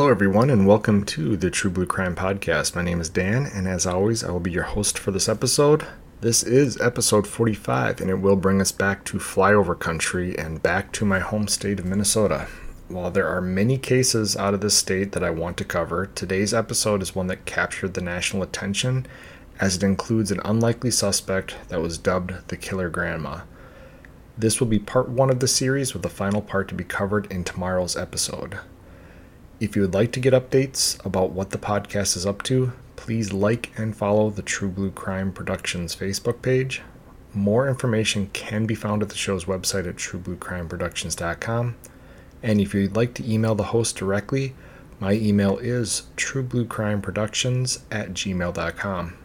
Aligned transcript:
Hello, 0.00 0.10
everyone, 0.10 0.48
and 0.48 0.66
welcome 0.66 1.04
to 1.04 1.36
the 1.36 1.50
True 1.50 1.70
Blue 1.70 1.84
Crime 1.84 2.16
Podcast. 2.16 2.74
My 2.74 2.80
name 2.80 3.02
is 3.02 3.10
Dan, 3.10 3.44
and 3.44 3.68
as 3.68 3.84
always, 3.84 4.24
I 4.24 4.30
will 4.30 4.40
be 4.40 4.50
your 4.50 4.62
host 4.62 4.98
for 4.98 5.10
this 5.10 5.28
episode. 5.28 5.86
This 6.22 6.42
is 6.42 6.80
episode 6.80 7.26
45, 7.26 8.00
and 8.00 8.08
it 8.08 8.14
will 8.14 8.36
bring 8.36 8.62
us 8.62 8.72
back 8.72 9.04
to 9.04 9.18
flyover 9.18 9.78
country 9.78 10.34
and 10.38 10.62
back 10.62 10.90
to 10.92 11.04
my 11.04 11.18
home 11.18 11.48
state 11.48 11.78
of 11.78 11.84
Minnesota. 11.84 12.48
While 12.88 13.10
there 13.10 13.28
are 13.28 13.42
many 13.42 13.76
cases 13.76 14.38
out 14.38 14.54
of 14.54 14.62
this 14.62 14.74
state 14.74 15.12
that 15.12 15.22
I 15.22 15.28
want 15.28 15.58
to 15.58 15.66
cover, 15.66 16.06
today's 16.06 16.54
episode 16.54 17.02
is 17.02 17.14
one 17.14 17.26
that 17.26 17.44
captured 17.44 17.92
the 17.92 18.00
national 18.00 18.42
attention 18.42 19.06
as 19.60 19.76
it 19.76 19.82
includes 19.82 20.30
an 20.30 20.40
unlikely 20.46 20.92
suspect 20.92 21.56
that 21.68 21.82
was 21.82 21.98
dubbed 21.98 22.48
the 22.48 22.56
Killer 22.56 22.88
Grandma. 22.88 23.40
This 24.38 24.60
will 24.60 24.66
be 24.66 24.78
part 24.78 25.10
one 25.10 25.28
of 25.28 25.40
the 25.40 25.46
series, 25.46 25.92
with 25.92 26.02
the 26.02 26.08
final 26.08 26.40
part 26.40 26.68
to 26.68 26.74
be 26.74 26.84
covered 26.84 27.30
in 27.30 27.44
tomorrow's 27.44 27.98
episode. 27.98 28.60
If 29.60 29.76
you 29.76 29.82
would 29.82 29.92
like 29.92 30.10
to 30.12 30.20
get 30.20 30.32
updates 30.32 31.04
about 31.04 31.32
what 31.32 31.50
the 31.50 31.58
podcast 31.58 32.16
is 32.16 32.24
up 32.24 32.42
to, 32.44 32.72
please 32.96 33.30
like 33.34 33.70
and 33.76 33.94
follow 33.94 34.30
the 34.30 34.40
True 34.40 34.70
Blue 34.70 34.90
Crime 34.90 35.32
Productions 35.32 35.94
Facebook 35.94 36.40
page. 36.40 36.80
More 37.34 37.68
information 37.68 38.30
can 38.32 38.64
be 38.64 38.74
found 38.74 39.02
at 39.02 39.10
the 39.10 39.16
show's 39.16 39.44
website 39.44 39.86
at 39.86 39.96
truebluecrimeproductions.com. 39.96 41.76
And 42.42 42.58
if 42.58 42.72
you'd 42.72 42.96
like 42.96 43.12
to 43.14 43.30
email 43.30 43.54
the 43.54 43.64
host 43.64 43.96
directly, 43.96 44.54
my 44.98 45.12
email 45.12 45.58
is 45.58 46.04
truebluecrimeproductions 46.16 47.82
at 47.90 48.14
gmail.com. 48.14 49.18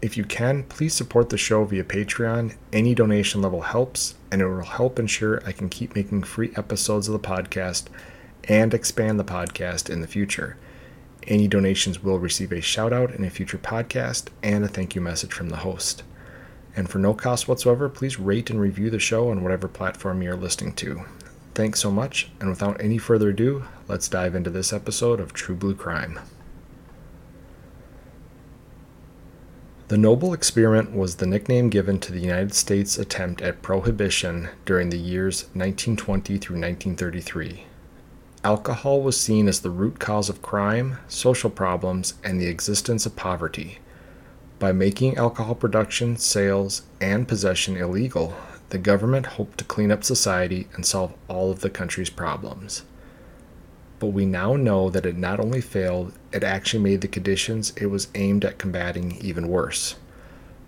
If 0.00 0.16
you 0.16 0.24
can, 0.24 0.62
please 0.62 0.94
support 0.94 1.28
the 1.30 1.36
show 1.36 1.64
via 1.64 1.82
Patreon. 1.82 2.54
Any 2.72 2.94
donation 2.94 3.42
level 3.42 3.62
helps, 3.62 4.14
and 4.30 4.40
it 4.40 4.46
will 4.46 4.62
help 4.62 5.00
ensure 5.00 5.42
I 5.44 5.50
can 5.50 5.68
keep 5.68 5.96
making 5.96 6.22
free 6.22 6.52
episodes 6.56 7.08
of 7.08 7.20
the 7.20 7.28
podcast 7.28 7.88
and 8.44 8.72
expand 8.72 9.18
the 9.18 9.24
podcast 9.24 9.90
in 9.90 10.00
the 10.00 10.06
future. 10.06 10.56
Any 11.26 11.48
donations 11.48 12.02
will 12.02 12.18
receive 12.18 12.52
a 12.52 12.60
shout 12.60 12.92
out 12.92 13.12
in 13.12 13.24
a 13.24 13.30
future 13.30 13.58
podcast 13.58 14.28
and 14.42 14.64
a 14.64 14.68
thank 14.68 14.94
you 14.94 15.00
message 15.00 15.32
from 15.32 15.50
the 15.50 15.58
host. 15.58 16.02
And 16.74 16.88
for 16.88 16.98
no 16.98 17.14
cost 17.14 17.48
whatsoever, 17.48 17.88
please 17.88 18.18
rate 18.18 18.48
and 18.50 18.60
review 18.60 18.90
the 18.90 18.98
show 18.98 19.30
on 19.30 19.42
whatever 19.42 19.68
platform 19.68 20.22
you're 20.22 20.36
listening 20.36 20.72
to. 20.74 21.02
Thanks 21.54 21.80
so 21.80 21.90
much, 21.90 22.30
and 22.40 22.48
without 22.48 22.80
any 22.80 22.96
further 22.96 23.30
ado, 23.30 23.64
let's 23.88 24.08
dive 24.08 24.34
into 24.34 24.50
this 24.50 24.72
episode 24.72 25.20
of 25.20 25.32
True 25.32 25.56
Blue 25.56 25.74
Crime. 25.74 26.20
The 29.88 29.98
Noble 29.98 30.32
Experiment 30.32 30.92
was 30.92 31.16
the 31.16 31.26
nickname 31.26 31.68
given 31.68 31.98
to 31.98 32.12
the 32.12 32.20
United 32.20 32.54
States' 32.54 32.96
attempt 32.96 33.42
at 33.42 33.60
prohibition 33.60 34.48
during 34.64 34.90
the 34.90 34.98
years 34.98 35.42
1920 35.54 36.38
through 36.38 36.60
1933 36.60 37.64
Alcohol 38.42 39.02
was 39.02 39.20
seen 39.20 39.48
as 39.48 39.60
the 39.60 39.68
root 39.68 39.98
cause 39.98 40.30
of 40.30 40.40
crime, 40.40 40.96
social 41.08 41.50
problems, 41.50 42.14
and 42.24 42.40
the 42.40 42.46
existence 42.46 43.04
of 43.04 43.14
poverty. 43.14 43.80
By 44.58 44.72
making 44.72 45.18
alcohol 45.18 45.54
production, 45.54 46.16
sales, 46.16 46.82
and 47.02 47.28
possession 47.28 47.76
illegal, 47.76 48.34
the 48.70 48.78
government 48.78 49.26
hoped 49.26 49.58
to 49.58 49.64
clean 49.64 49.92
up 49.92 50.02
society 50.02 50.68
and 50.72 50.86
solve 50.86 51.12
all 51.28 51.50
of 51.50 51.60
the 51.60 51.68
country's 51.68 52.08
problems. 52.08 52.84
But 53.98 54.08
we 54.08 54.24
now 54.24 54.56
know 54.56 54.88
that 54.88 55.04
it 55.04 55.18
not 55.18 55.38
only 55.38 55.60
failed, 55.60 56.14
it 56.32 56.42
actually 56.42 56.82
made 56.82 57.02
the 57.02 57.08
conditions 57.08 57.74
it 57.76 57.86
was 57.86 58.08
aimed 58.14 58.46
at 58.46 58.56
combating 58.56 59.18
even 59.20 59.48
worse. 59.48 59.96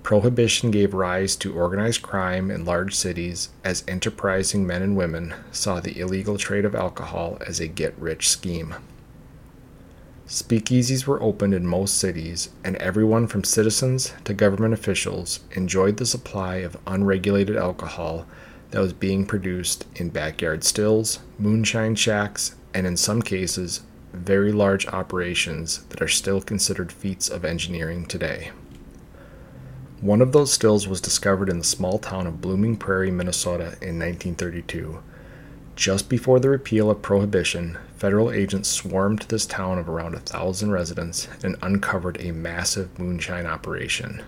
Prohibition 0.02 0.72
gave 0.72 0.94
rise 0.94 1.36
to 1.36 1.54
organized 1.54 2.02
crime 2.02 2.50
in 2.50 2.64
large 2.64 2.94
cities 2.94 3.50
as 3.62 3.84
enterprising 3.86 4.66
men 4.66 4.82
and 4.82 4.96
women 4.96 5.34
saw 5.52 5.78
the 5.78 5.98
illegal 5.98 6.36
trade 6.36 6.64
of 6.64 6.74
alcohol 6.74 7.38
as 7.46 7.60
a 7.60 7.68
get 7.68 7.94
rich 7.98 8.28
scheme. 8.28 8.74
Speakeasies 10.26 11.06
were 11.06 11.22
opened 11.22 11.54
in 11.54 11.66
most 11.66 11.98
cities, 11.98 12.48
and 12.64 12.76
everyone 12.76 13.26
from 13.26 13.44
citizens 13.44 14.12
to 14.24 14.34
government 14.34 14.74
officials 14.74 15.40
enjoyed 15.52 15.98
the 15.98 16.06
supply 16.06 16.56
of 16.56 16.78
unregulated 16.86 17.56
alcohol 17.56 18.26
that 18.70 18.80
was 18.80 18.92
being 18.92 19.26
produced 19.26 19.84
in 19.94 20.08
backyard 20.08 20.64
stills, 20.64 21.20
moonshine 21.38 21.94
shacks, 21.94 22.56
and 22.74 22.86
in 22.86 22.96
some 22.96 23.22
cases, 23.22 23.82
very 24.12 24.52
large 24.52 24.86
operations 24.88 25.84
that 25.90 26.02
are 26.02 26.08
still 26.08 26.40
considered 26.40 26.90
feats 26.90 27.28
of 27.28 27.44
engineering 27.44 28.06
today. 28.06 28.50
One 30.02 30.20
of 30.20 30.32
those 30.32 30.52
stills 30.52 30.88
was 30.88 31.00
discovered 31.00 31.48
in 31.48 31.58
the 31.58 31.64
small 31.64 31.96
town 32.00 32.26
of 32.26 32.40
Blooming 32.40 32.76
Prairie, 32.76 33.12
Minnesota 33.12 33.76
in 33.80 34.00
1932. 34.00 35.00
Just 35.76 36.08
before 36.08 36.40
the 36.40 36.48
repeal 36.48 36.90
of 36.90 37.02
Prohibition, 37.02 37.78
federal 37.94 38.32
agents 38.32 38.68
swarmed 38.68 39.20
this 39.28 39.46
town 39.46 39.78
of 39.78 39.88
around 39.88 40.16
a 40.16 40.18
thousand 40.18 40.72
residents 40.72 41.28
and 41.44 41.54
uncovered 41.62 42.20
a 42.20 42.32
massive 42.32 42.98
moonshine 42.98 43.46
operation. 43.46 44.24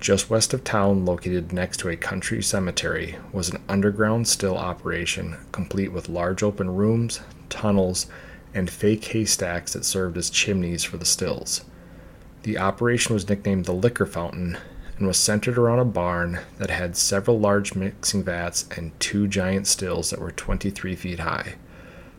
Just 0.00 0.28
west 0.28 0.52
of 0.52 0.64
town, 0.64 1.04
located 1.04 1.52
next 1.52 1.76
to 1.76 1.88
a 1.88 1.96
country 1.96 2.42
cemetery, 2.42 3.14
was 3.32 3.50
an 3.50 3.62
underground 3.68 4.26
still 4.26 4.56
operation 4.56 5.36
complete 5.52 5.92
with 5.92 6.08
large 6.08 6.42
open 6.42 6.74
rooms, 6.74 7.20
tunnels, 7.48 8.08
and 8.52 8.68
fake 8.68 9.04
haystacks 9.04 9.74
that 9.74 9.84
served 9.84 10.16
as 10.16 10.30
chimneys 10.30 10.82
for 10.82 10.96
the 10.96 11.04
stills. 11.04 11.64
The 12.44 12.58
operation 12.58 13.14
was 13.14 13.26
nicknamed 13.26 13.64
the 13.64 13.72
Liquor 13.72 14.04
Fountain 14.04 14.58
and 14.98 15.06
was 15.06 15.16
centered 15.16 15.56
around 15.56 15.78
a 15.78 15.84
barn 15.86 16.40
that 16.58 16.68
had 16.68 16.94
several 16.94 17.40
large 17.40 17.74
mixing 17.74 18.22
vats 18.22 18.66
and 18.76 18.92
two 19.00 19.26
giant 19.26 19.66
stills 19.66 20.10
that 20.10 20.20
were 20.20 20.30
23 20.30 20.94
feet 20.94 21.20
high. 21.20 21.54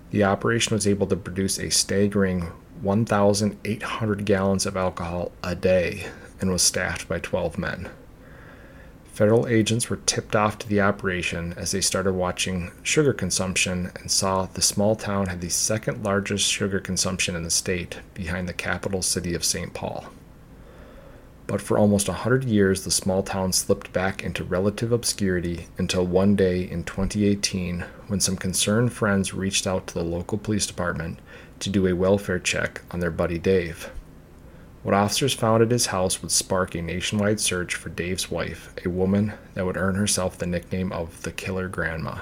The 0.10 0.24
operation 0.24 0.74
was 0.74 0.88
able 0.88 1.06
to 1.08 1.16
produce 1.16 1.60
a 1.60 1.70
staggering 1.70 2.52
1,800 2.82 4.26
gallons 4.26 4.66
of 4.66 4.76
alcohol 4.76 5.32
a 5.44 5.54
day 5.54 6.08
and 6.42 6.52
was 6.52 6.64
staffed 6.64 7.08
by 7.08 7.20
12 7.20 7.60
men. 7.60 7.90
Federal 9.16 9.48
agents 9.48 9.90
were 9.90 10.02
tipped 10.06 10.36
off 10.36 10.60
to 10.60 10.68
the 10.68 10.82
operation 10.82 11.54
as 11.56 11.72
they 11.72 11.80
started 11.80 12.12
watching 12.12 12.72
sugar 12.84 13.14
consumption 13.14 13.90
and 13.96 14.12
saw 14.12 14.46
the 14.46 14.62
small 14.62 14.94
town 14.94 15.28
had 15.28 15.40
the 15.40 15.50
second 15.50 16.04
largest 16.04 16.46
sugar 16.52 16.82
consumption 16.82 17.34
in 17.34 17.44
the 17.44 17.50
state 17.50 18.00
behind 18.14 18.46
the 18.50 18.54
capital 18.54 19.02
city 19.02 19.34
of 19.34 19.46
St. 19.46 19.74
Paul. 19.74 20.08
But 21.48 21.62
for 21.62 21.78
almost 21.78 22.10
a 22.10 22.24
hundred 22.28 22.44
years, 22.44 22.84
the 22.84 22.92
small 22.92 23.24
town 23.24 23.54
slipped 23.54 23.94
back 23.94 24.22
into 24.22 24.44
relative 24.44 24.92
obscurity 24.92 25.68
until 25.78 26.06
one 26.06 26.36
day 26.36 26.70
in 26.70 26.84
2018 26.84 27.86
when 28.08 28.20
some 28.20 28.36
concerned 28.36 28.92
friends 28.92 29.34
reached 29.34 29.66
out 29.66 29.88
to 29.88 29.94
the 29.94 30.04
local 30.04 30.38
police 30.38 30.68
department 30.68 31.20
to 31.60 31.70
do 31.70 31.88
a 31.88 31.96
welfare 31.96 32.38
check 32.38 32.82
on 32.92 33.00
their 33.00 33.12
buddy 33.12 33.40
Dave. 33.40 33.90
What 34.86 34.94
officers 34.94 35.34
found 35.34 35.64
at 35.64 35.72
his 35.72 35.88
house 35.88 36.22
would 36.22 36.30
spark 36.30 36.76
a 36.76 36.82
nationwide 36.84 37.40
search 37.40 37.74
for 37.74 37.90
Dave's 37.90 38.30
wife, 38.30 38.72
a 38.86 38.88
woman 38.88 39.34
that 39.56 39.66
would 39.66 39.78
earn 39.78 39.96
herself 39.96 40.38
the 40.38 40.46
nickname 40.46 40.92
of 40.92 41.24
the 41.24 41.32
Killer 41.32 41.68
Grandma. 41.68 42.20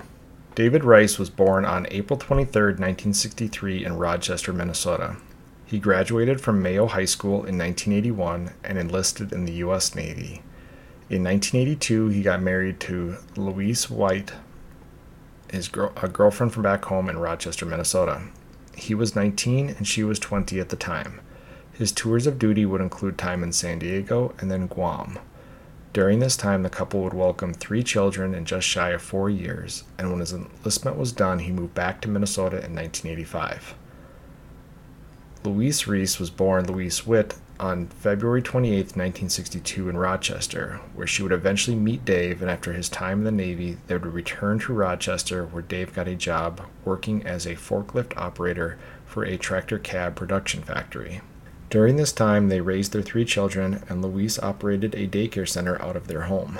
David 0.55 0.85
Rice 0.85 1.19
was 1.19 1.29
born 1.29 1.65
on 1.65 1.87
April 1.91 2.17
23, 2.17 2.61
1963, 2.61 3.83
in 3.83 3.97
Rochester, 3.97 4.53
Minnesota. 4.53 5.17
He 5.65 5.77
graduated 5.77 6.39
from 6.39 6.61
Mayo 6.61 6.87
High 6.87 7.03
School 7.03 7.43
in 7.43 7.57
1981 7.57 8.53
and 8.63 8.77
enlisted 8.77 9.33
in 9.33 9.43
the 9.43 9.55
U.S. 9.55 9.93
Navy. 9.93 10.41
In 11.09 11.21
1982, 11.21 12.07
he 12.07 12.21
got 12.21 12.41
married 12.41 12.79
to 12.79 13.17
Louise 13.35 13.89
White, 13.89 14.31
his 15.51 15.67
girl, 15.67 15.91
a 16.01 16.07
girlfriend 16.07 16.53
from 16.53 16.63
back 16.63 16.85
home 16.85 17.09
in 17.09 17.17
Rochester, 17.17 17.65
Minnesota. 17.65 18.21
He 18.77 18.95
was 18.95 19.17
19 19.17 19.67
and 19.71 19.85
she 19.85 20.05
was 20.05 20.17
20 20.17 20.61
at 20.61 20.69
the 20.69 20.77
time. 20.77 21.19
His 21.73 21.91
tours 21.91 22.27
of 22.27 22.37
duty 22.37 22.67
would 22.67 22.81
include 22.81 23.17
time 23.17 23.43
in 23.43 23.51
San 23.51 23.79
Diego 23.79 24.35
and 24.39 24.51
then 24.51 24.67
Guam. 24.67 25.17
During 25.91 26.19
this 26.19 26.37
time, 26.37 26.61
the 26.61 26.69
couple 26.69 27.01
would 27.01 27.15
welcome 27.15 27.53
three 27.53 27.81
children 27.81 28.35
in 28.35 28.45
just 28.45 28.67
shy 28.67 28.89
of 28.89 29.01
four 29.01 29.27
years, 29.29 29.83
and 29.97 30.11
when 30.11 30.19
his 30.19 30.33
enlistment 30.33 30.97
was 30.97 31.11
done, 31.11 31.39
he 31.39 31.51
moved 31.51 31.73
back 31.73 31.99
to 32.01 32.09
Minnesota 32.09 32.57
in 32.57 32.75
1985. 32.75 33.73
Louise 35.43 35.87
Riess 35.87 36.19
was 36.19 36.29
born 36.29 36.65
Louise 36.65 37.07
Witt 37.07 37.35
on 37.59 37.87
February 37.87 38.41
28, 38.41 38.95
1962, 38.95 39.89
in 39.89 39.97
Rochester, 39.97 40.79
where 40.93 41.07
she 41.07 41.23
would 41.23 41.31
eventually 41.31 41.75
meet 41.75 42.05
Dave, 42.05 42.41
and 42.41 42.51
after 42.51 42.73
his 42.73 42.87
time 42.87 43.19
in 43.19 43.23
the 43.23 43.31
Navy, 43.31 43.77
they 43.87 43.95
would 43.95 44.05
return 44.05 44.59
to 44.59 44.73
Rochester, 44.73 45.45
where 45.47 45.63
Dave 45.63 45.93
got 45.93 46.07
a 46.07 46.15
job 46.15 46.61
working 46.85 47.25
as 47.25 47.45
a 47.47 47.55
forklift 47.55 48.15
operator 48.15 48.77
for 49.05 49.23
a 49.23 49.37
tractor 49.37 49.79
cab 49.79 50.15
production 50.15 50.61
factory. 50.61 51.21
During 51.73 51.95
this 51.95 52.11
time, 52.11 52.49
they 52.49 52.61
raised 52.61 52.93
their 52.93 53.01
three 53.01 53.25
children, 53.25 53.81
and 53.89 53.99
Louise 53.99 54.37
operated 54.37 54.93
a 54.93 55.07
daycare 55.07 55.49
center 55.49 55.81
out 55.81 55.95
of 55.95 56.05
their 56.05 56.25
home. 56.25 56.59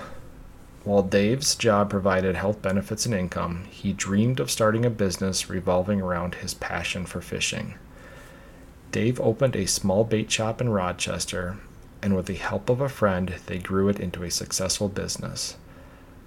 While 0.86 1.04
Dave's 1.04 1.54
job 1.54 1.92
provided 1.92 2.36
health 2.36 2.63
benefits 2.63 3.06
and 3.06 3.13
income, 3.13 3.65
he 3.69 3.94
dreamed 3.94 4.39
of 4.39 4.50
starting 4.50 4.86
a 4.86 4.89
business 4.89 5.51
revolving 5.51 6.01
around 6.01 6.33
his 6.33 6.56
passion 6.56 7.06
for 7.06 7.21
fishing. 7.21 7.75
Dave 8.92 9.21
opened 9.21 9.56
a 9.56 9.68
small 9.68 10.04
bait 10.04 10.31
shop 10.31 10.60
in 10.60 10.69
Rochester, 10.69 11.57
and 12.01 12.16
with 12.16 12.25
the 12.25 12.33
help 12.33 12.68
of 12.68 12.81
a 12.81 12.89
friend, 12.89 13.36
they 13.45 13.59
grew 13.59 13.89
it 13.89 14.00
into 14.00 14.24
a 14.24 14.31
successful 14.31 14.89
business. 14.89 15.57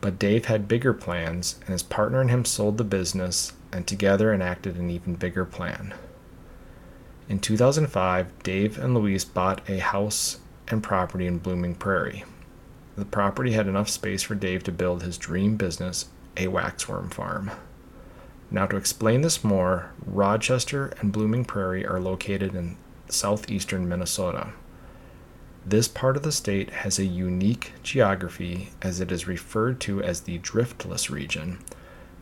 But 0.00 0.20
Dave 0.20 0.44
had 0.44 0.68
bigger 0.68 0.94
plans, 0.94 1.56
and 1.62 1.70
his 1.70 1.82
partner 1.82 2.20
and 2.20 2.30
him 2.30 2.44
sold 2.44 2.78
the 2.78 2.84
business 2.84 3.52
and 3.72 3.84
together 3.84 4.32
enacted 4.32 4.76
an 4.76 4.90
even 4.90 5.16
bigger 5.16 5.44
plan. 5.44 5.92
In 7.28 7.40
2005, 7.40 8.42
Dave 8.44 8.78
and 8.78 8.94
Louise 8.94 9.24
bought 9.24 9.68
a 9.68 9.78
house 9.78 10.38
and 10.68 10.80
property 10.80 11.26
in 11.26 11.38
Blooming 11.38 11.74
Prairie. 11.74 12.24
The 12.96 13.04
property 13.04 13.52
had 13.52 13.66
enough 13.66 13.88
space 13.88 14.22
for 14.22 14.36
Dave 14.36 14.62
to 14.64 14.72
build 14.72 15.02
his 15.02 15.18
dream 15.18 15.56
business, 15.56 16.06
a 16.36 16.46
waxworm 16.46 17.10
farm. 17.10 17.50
Now, 18.48 18.66
to 18.66 18.76
explain 18.76 19.22
this 19.22 19.42
more, 19.42 19.90
Rochester 20.06 20.92
and 21.00 21.12
Blooming 21.12 21.44
Prairie 21.44 21.84
are 21.84 21.98
located 21.98 22.54
in 22.54 22.76
southeastern 23.08 23.88
Minnesota. 23.88 24.52
This 25.64 25.88
part 25.88 26.16
of 26.16 26.22
the 26.22 26.30
state 26.30 26.70
has 26.70 27.00
a 27.00 27.04
unique 27.04 27.72
geography 27.82 28.70
as 28.80 29.00
it 29.00 29.10
is 29.10 29.26
referred 29.26 29.80
to 29.80 30.00
as 30.00 30.20
the 30.20 30.38
driftless 30.38 31.10
region 31.10 31.58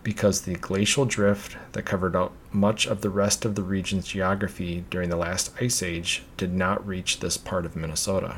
because 0.04 0.42
the 0.42 0.54
glacial 0.54 1.06
drift 1.06 1.56
that 1.72 1.84
covered 1.84 2.14
up 2.14 2.32
much 2.52 2.86
of 2.86 3.00
the 3.00 3.10
rest 3.10 3.44
of 3.44 3.56
the 3.56 3.62
region's 3.62 4.06
geography 4.06 4.84
during 4.90 5.08
the 5.08 5.16
last 5.16 5.50
ice 5.60 5.82
age 5.82 6.22
did 6.36 6.52
not 6.52 6.86
reach 6.86 7.18
this 7.18 7.36
part 7.36 7.66
of 7.66 7.74
Minnesota. 7.74 8.36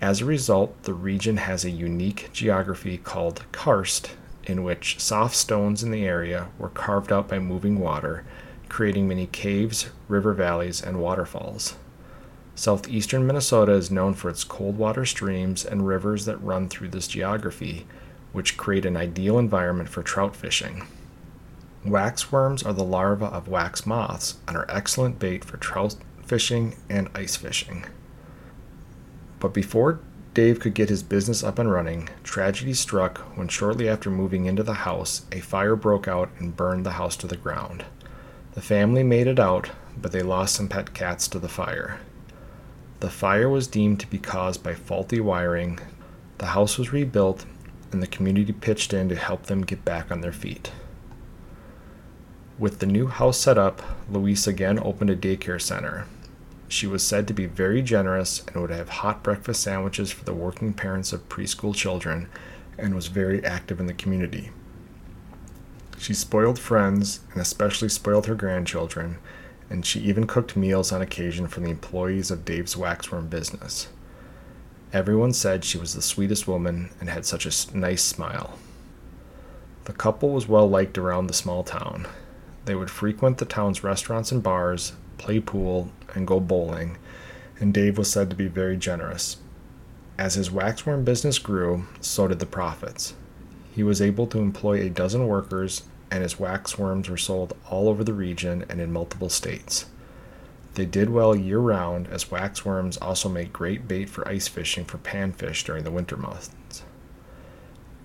As 0.00 0.20
a 0.22 0.24
result, 0.24 0.82
the 0.84 0.94
region 0.94 1.36
has 1.36 1.64
a 1.64 1.70
unique 1.70 2.30
geography 2.32 2.96
called 2.96 3.44
karst, 3.52 4.12
in 4.44 4.64
which 4.64 4.98
soft 4.98 5.36
stones 5.36 5.82
in 5.82 5.90
the 5.90 6.06
area 6.06 6.48
were 6.58 6.70
carved 6.70 7.12
out 7.12 7.28
by 7.28 7.38
moving 7.38 7.78
water, 7.78 8.24
creating 8.70 9.06
many 9.06 9.26
caves, 9.26 9.90
river 10.08 10.32
valleys, 10.32 10.80
and 10.80 11.00
waterfalls. 11.00 11.76
Southeastern 12.54 13.26
Minnesota 13.26 13.72
is 13.72 13.90
known 13.90 14.14
for 14.14 14.30
its 14.30 14.44
cold 14.44 14.78
water 14.78 15.04
streams 15.04 15.64
and 15.64 15.86
rivers 15.86 16.24
that 16.24 16.42
run 16.42 16.68
through 16.68 16.88
this 16.88 17.06
geography, 17.06 17.86
which 18.32 18.56
create 18.56 18.86
an 18.86 18.96
ideal 18.96 19.38
environment 19.38 19.88
for 19.88 20.02
trout 20.02 20.36
fishing. 20.36 20.86
Waxworms 21.84 22.64
are 22.64 22.72
the 22.72 22.84
larvae 22.84 23.24
of 23.24 23.48
wax 23.48 23.86
moths 23.86 24.36
and 24.46 24.56
are 24.56 24.66
excellent 24.68 25.18
bait 25.18 25.44
for 25.44 25.56
trout 25.56 25.96
fishing 26.22 26.76
and 26.88 27.08
ice 27.14 27.36
fishing. 27.36 27.86
But 29.38 29.54
before 29.54 30.00
Dave 30.34 30.60
could 30.60 30.74
get 30.74 30.90
his 30.90 31.02
business 31.02 31.42
up 31.42 31.58
and 31.58 31.72
running, 31.72 32.08
tragedy 32.22 32.74
struck 32.74 33.18
when 33.36 33.48
shortly 33.48 33.88
after 33.88 34.10
moving 34.10 34.44
into 34.44 34.62
the 34.62 34.74
house, 34.74 35.22
a 35.32 35.40
fire 35.40 35.74
broke 35.74 36.06
out 36.06 36.30
and 36.38 36.56
burned 36.56 36.86
the 36.86 36.92
house 36.92 37.16
to 37.16 37.26
the 37.26 37.36
ground. 37.36 37.84
The 38.52 38.60
family 38.60 39.02
made 39.02 39.26
it 39.26 39.40
out, 39.40 39.70
but 40.00 40.12
they 40.12 40.22
lost 40.22 40.54
some 40.54 40.68
pet 40.68 40.94
cats 40.94 41.26
to 41.28 41.38
the 41.38 41.48
fire. 41.48 41.98
The 43.00 43.10
fire 43.10 43.48
was 43.48 43.66
deemed 43.66 43.98
to 44.00 44.06
be 44.06 44.18
caused 44.18 44.62
by 44.62 44.74
faulty 44.74 45.20
wiring. 45.20 45.80
The 46.38 46.46
house 46.46 46.78
was 46.78 46.92
rebuilt 46.92 47.44
and 47.92 48.02
the 48.02 48.06
community 48.06 48.52
pitched 48.52 48.92
in 48.92 49.08
to 49.08 49.16
help 49.16 49.44
them 49.44 49.62
get 49.62 49.84
back 49.84 50.10
on 50.10 50.20
their 50.20 50.32
feet. 50.32 50.70
With 52.58 52.78
the 52.78 52.86
new 52.86 53.06
house 53.06 53.38
set 53.38 53.56
up, 53.56 53.82
Louise 54.10 54.46
again 54.46 54.78
opened 54.78 55.10
a 55.10 55.16
daycare 55.16 55.60
center. 55.60 56.06
She 56.68 56.86
was 56.86 57.02
said 57.02 57.26
to 57.26 57.34
be 57.34 57.46
very 57.46 57.82
generous 57.82 58.44
and 58.46 58.60
would 58.60 58.70
have 58.70 58.88
hot 58.88 59.22
breakfast 59.22 59.62
sandwiches 59.62 60.12
for 60.12 60.24
the 60.24 60.34
working 60.34 60.72
parents 60.72 61.12
of 61.12 61.28
preschool 61.28 61.74
children 61.74 62.28
and 62.78 62.94
was 62.94 63.08
very 63.08 63.44
active 63.44 63.80
in 63.80 63.86
the 63.86 63.94
community. 63.94 64.50
She 65.98 66.14
spoiled 66.14 66.58
friends 66.58 67.20
and 67.32 67.40
especially 67.42 67.88
spoiled 67.88 68.26
her 68.26 68.34
grandchildren, 68.34 69.18
and 69.68 69.84
she 69.84 70.00
even 70.00 70.26
cooked 70.26 70.56
meals 70.56 70.92
on 70.92 71.02
occasion 71.02 71.46
for 71.46 71.60
the 71.60 71.70
employees 71.70 72.30
of 72.30 72.44
Dave's 72.44 72.76
waxworm 72.76 73.28
business. 73.28 73.88
Everyone 74.92 75.32
said 75.32 75.64
she 75.64 75.78
was 75.78 75.94
the 75.94 76.02
sweetest 76.02 76.48
woman 76.48 76.90
and 76.98 77.08
had 77.08 77.24
such 77.24 77.46
a 77.46 77.76
nice 77.78 78.02
smile. 78.02 78.58
The 79.84 79.92
couple 79.92 80.30
was 80.30 80.48
well 80.48 80.68
liked 80.68 80.98
around 80.98 81.28
the 81.28 81.32
small 81.32 81.62
town. 81.62 82.08
They 82.64 82.74
would 82.74 82.90
frequent 82.90 83.38
the 83.38 83.44
town's 83.44 83.84
restaurants 83.84 84.32
and 84.32 84.42
bars, 84.42 84.94
play 85.16 85.38
pool, 85.38 85.92
and 86.14 86.26
go 86.26 86.40
bowling, 86.40 86.98
and 87.60 87.72
Dave 87.72 87.98
was 87.98 88.10
said 88.10 88.30
to 88.30 88.36
be 88.36 88.48
very 88.48 88.76
generous. 88.76 89.36
As 90.18 90.34
his 90.34 90.50
waxworm 90.50 91.04
business 91.04 91.38
grew, 91.38 91.86
so 92.00 92.26
did 92.26 92.40
the 92.40 92.46
profits. 92.46 93.14
He 93.72 93.84
was 93.84 94.02
able 94.02 94.26
to 94.26 94.40
employ 94.40 94.80
a 94.80 94.90
dozen 94.90 95.28
workers, 95.28 95.84
and 96.10 96.24
his 96.24 96.34
waxworms 96.34 97.08
were 97.08 97.16
sold 97.16 97.56
all 97.70 97.88
over 97.88 98.02
the 98.02 98.12
region 98.12 98.64
and 98.68 98.80
in 98.80 98.92
multiple 98.92 99.30
states. 99.30 99.86
They 100.74 100.86
did 100.86 101.10
well 101.10 101.34
year 101.34 101.58
round, 101.58 102.08
as 102.08 102.26
waxworms 102.26 102.98
also 103.00 103.28
make 103.28 103.52
great 103.52 103.88
bait 103.88 104.08
for 104.08 104.26
ice 104.26 104.48
fishing 104.48 104.84
for 104.84 104.98
panfish 104.98 105.64
during 105.64 105.84
the 105.84 105.90
winter 105.90 106.16
months. 106.16 106.50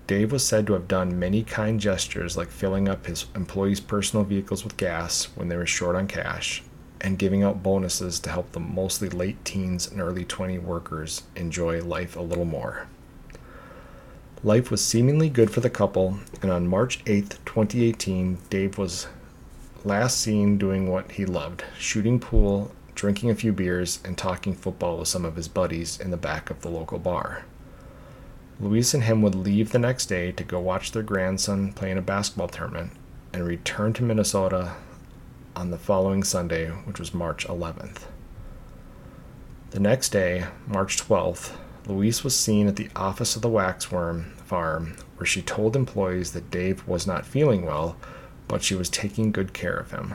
Dave 0.06 0.30
was 0.30 0.46
said 0.46 0.66
to 0.66 0.72
have 0.74 0.86
done 0.86 1.18
many 1.18 1.42
kind 1.42 1.80
gestures 1.80 2.36
like 2.36 2.48
filling 2.48 2.88
up 2.88 3.06
his 3.06 3.26
employees' 3.34 3.80
personal 3.80 4.24
vehicles 4.24 4.62
with 4.62 4.76
gas 4.76 5.24
when 5.34 5.48
they 5.48 5.56
were 5.56 5.66
short 5.66 5.96
on 5.96 6.06
cash 6.06 6.62
and 7.00 7.18
giving 7.18 7.42
out 7.42 7.62
bonuses 7.62 8.18
to 8.20 8.30
help 8.30 8.52
the 8.52 8.60
mostly 8.60 9.08
late 9.08 9.44
teens 9.44 9.86
and 9.90 10.00
early 10.00 10.24
20 10.24 10.58
workers 10.58 11.22
enjoy 11.34 11.82
life 11.82 12.16
a 12.16 12.22
little 12.22 12.44
more. 12.44 12.86
Life 14.42 14.70
was 14.70 14.84
seemingly 14.84 15.28
good 15.28 15.50
for 15.50 15.60
the 15.60 15.70
couple, 15.70 16.18
and 16.40 16.50
on 16.50 16.68
March 16.68 17.00
8, 17.06 17.30
2018, 17.44 18.38
Dave 18.48 18.78
was 18.78 19.08
last 19.86 20.20
seen 20.20 20.58
doing 20.58 20.90
what 20.90 21.12
he 21.12 21.24
loved 21.24 21.62
shooting 21.78 22.18
pool, 22.18 22.72
drinking 22.96 23.30
a 23.30 23.34
few 23.36 23.52
beers, 23.52 24.00
and 24.04 24.18
talking 24.18 24.52
football 24.52 24.98
with 24.98 25.06
some 25.06 25.24
of 25.24 25.36
his 25.36 25.46
buddies 25.46 26.00
in 26.00 26.10
the 26.10 26.16
back 26.16 26.50
of 26.50 26.60
the 26.60 26.68
local 26.68 26.98
bar. 26.98 27.44
Louise 28.58 28.94
and 28.94 29.04
him 29.04 29.22
would 29.22 29.34
leave 29.36 29.70
the 29.70 29.78
next 29.78 30.06
day 30.06 30.32
to 30.32 30.42
go 30.42 30.58
watch 30.58 30.90
their 30.90 31.04
grandson 31.04 31.72
play 31.72 31.92
in 31.92 31.98
a 31.98 32.02
basketball 32.02 32.48
tournament 32.48 32.90
and 33.32 33.46
return 33.46 33.92
to 33.92 34.02
Minnesota 34.02 34.74
on 35.54 35.70
the 35.70 35.78
following 35.78 36.24
Sunday, 36.24 36.68
which 36.68 36.98
was 36.98 37.14
March 37.14 37.46
11th. 37.46 38.06
The 39.70 39.80
next 39.80 40.08
day, 40.08 40.46
March 40.66 40.96
12th, 40.96 41.54
Louise 41.86 42.24
was 42.24 42.34
seen 42.34 42.66
at 42.66 42.74
the 42.74 42.90
office 42.96 43.36
of 43.36 43.42
the 43.42 43.48
waxworm 43.48 44.32
farm 44.38 44.96
where 45.16 45.26
she 45.26 45.42
told 45.42 45.76
employees 45.76 46.32
that 46.32 46.50
Dave 46.50 46.86
was 46.88 47.06
not 47.06 47.24
feeling 47.24 47.64
well 47.64 47.96
but 48.48 48.62
she 48.62 48.74
was 48.74 48.88
taking 48.88 49.32
good 49.32 49.52
care 49.52 49.76
of 49.76 49.90
him. 49.90 50.14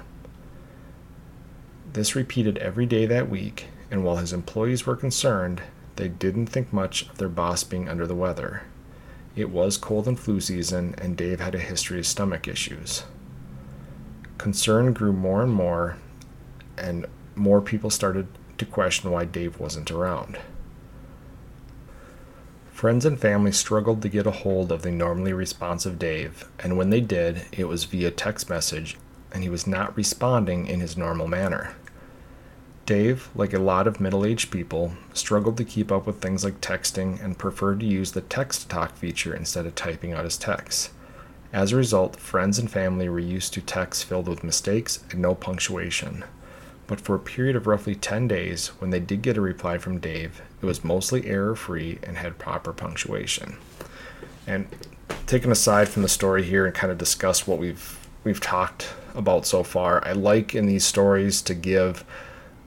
This 1.93 2.15
repeated 2.15 2.57
every 2.59 2.85
day 2.85 3.05
that 3.05 3.29
week, 3.29 3.67
and 3.89 4.03
while 4.03 4.17
his 4.17 4.31
employees 4.31 4.85
were 4.85 4.95
concerned, 4.95 5.61
they 5.97 6.07
didn't 6.07 6.47
think 6.47 6.71
much 6.71 7.09
of 7.09 7.17
their 7.17 7.29
boss 7.29 7.63
being 7.63 7.89
under 7.89 8.07
the 8.07 8.15
weather. 8.15 8.63
It 9.35 9.49
was 9.49 9.77
cold 9.77 10.07
and 10.07 10.19
flu 10.19 10.39
season, 10.39 10.95
and 10.97 11.17
Dave 11.17 11.39
had 11.39 11.55
a 11.55 11.59
history 11.59 11.99
of 11.99 12.07
stomach 12.07 12.47
issues. 12.47 13.03
Concern 14.37 14.93
grew 14.93 15.13
more 15.13 15.43
and 15.43 15.51
more, 15.51 15.97
and 16.77 17.05
more 17.35 17.61
people 17.61 17.89
started 17.89 18.27
to 18.57 18.65
question 18.65 19.11
why 19.11 19.25
Dave 19.25 19.59
wasn't 19.59 19.91
around. 19.91 20.37
Friends 22.81 23.05
and 23.05 23.19
family 23.19 23.51
struggled 23.51 24.01
to 24.01 24.09
get 24.09 24.25
a 24.25 24.31
hold 24.31 24.71
of 24.71 24.81
the 24.81 24.89
normally 24.89 25.33
responsive 25.33 25.99
Dave, 25.99 26.45
and 26.57 26.75
when 26.75 26.89
they 26.89 26.99
did, 26.99 27.43
it 27.51 27.67
was 27.67 27.83
via 27.83 28.09
text 28.09 28.49
message, 28.49 28.97
and 29.31 29.43
he 29.43 29.49
was 29.49 29.67
not 29.67 29.95
responding 29.95 30.65
in 30.65 30.79
his 30.79 30.97
normal 30.97 31.27
manner. 31.27 31.75
Dave, 32.87 33.29
like 33.35 33.53
a 33.53 33.59
lot 33.59 33.85
of 33.85 34.01
middle 34.01 34.25
aged 34.25 34.49
people, 34.49 34.93
struggled 35.13 35.57
to 35.57 35.63
keep 35.63 35.91
up 35.91 36.07
with 36.07 36.23
things 36.23 36.43
like 36.43 36.59
texting 36.59 37.23
and 37.23 37.37
preferred 37.37 37.81
to 37.81 37.85
use 37.85 38.13
the 38.13 38.21
text 38.21 38.67
talk 38.67 38.97
feature 38.97 39.35
instead 39.35 39.67
of 39.67 39.75
typing 39.75 40.13
out 40.13 40.25
his 40.25 40.39
texts. 40.39 40.89
As 41.53 41.71
a 41.71 41.75
result, 41.75 42.15
friends 42.15 42.57
and 42.57 42.71
family 42.71 43.07
were 43.07 43.19
used 43.19 43.53
to 43.53 43.61
texts 43.61 44.01
filled 44.01 44.27
with 44.27 44.43
mistakes 44.43 45.03
and 45.11 45.21
no 45.21 45.35
punctuation 45.35 46.23
but 46.91 46.99
for 46.99 47.15
a 47.15 47.19
period 47.19 47.55
of 47.55 47.67
roughly 47.67 47.95
10 47.95 48.27
days, 48.27 48.67
when 48.79 48.89
they 48.89 48.99
did 48.99 49.21
get 49.21 49.37
a 49.37 49.41
reply 49.41 49.77
from 49.77 49.97
Dave, 49.97 50.41
it 50.61 50.65
was 50.65 50.83
mostly 50.83 51.25
error 51.25 51.55
free 51.55 51.99
and 52.03 52.17
had 52.17 52.37
proper 52.37 52.73
punctuation. 52.73 53.57
And 54.47 54.67
taking 55.27 55.51
aside 55.51 55.89
from 55.89 56.01
the 56.03 56.09
story 56.09 56.43
here 56.43 56.65
and 56.65 56.75
kind 56.75 56.91
of 56.91 56.97
discuss 56.97 57.47
what 57.47 57.57
we've 57.57 57.97
we've 58.23 58.39
talked 58.39 58.93
about 59.15 59.45
so 59.45 59.63
far, 59.63 60.05
I 60.05 60.11
like 60.11 60.53
in 60.53 60.67
these 60.67 60.85
stories 60.85 61.41
to 61.43 61.53
give 61.53 62.05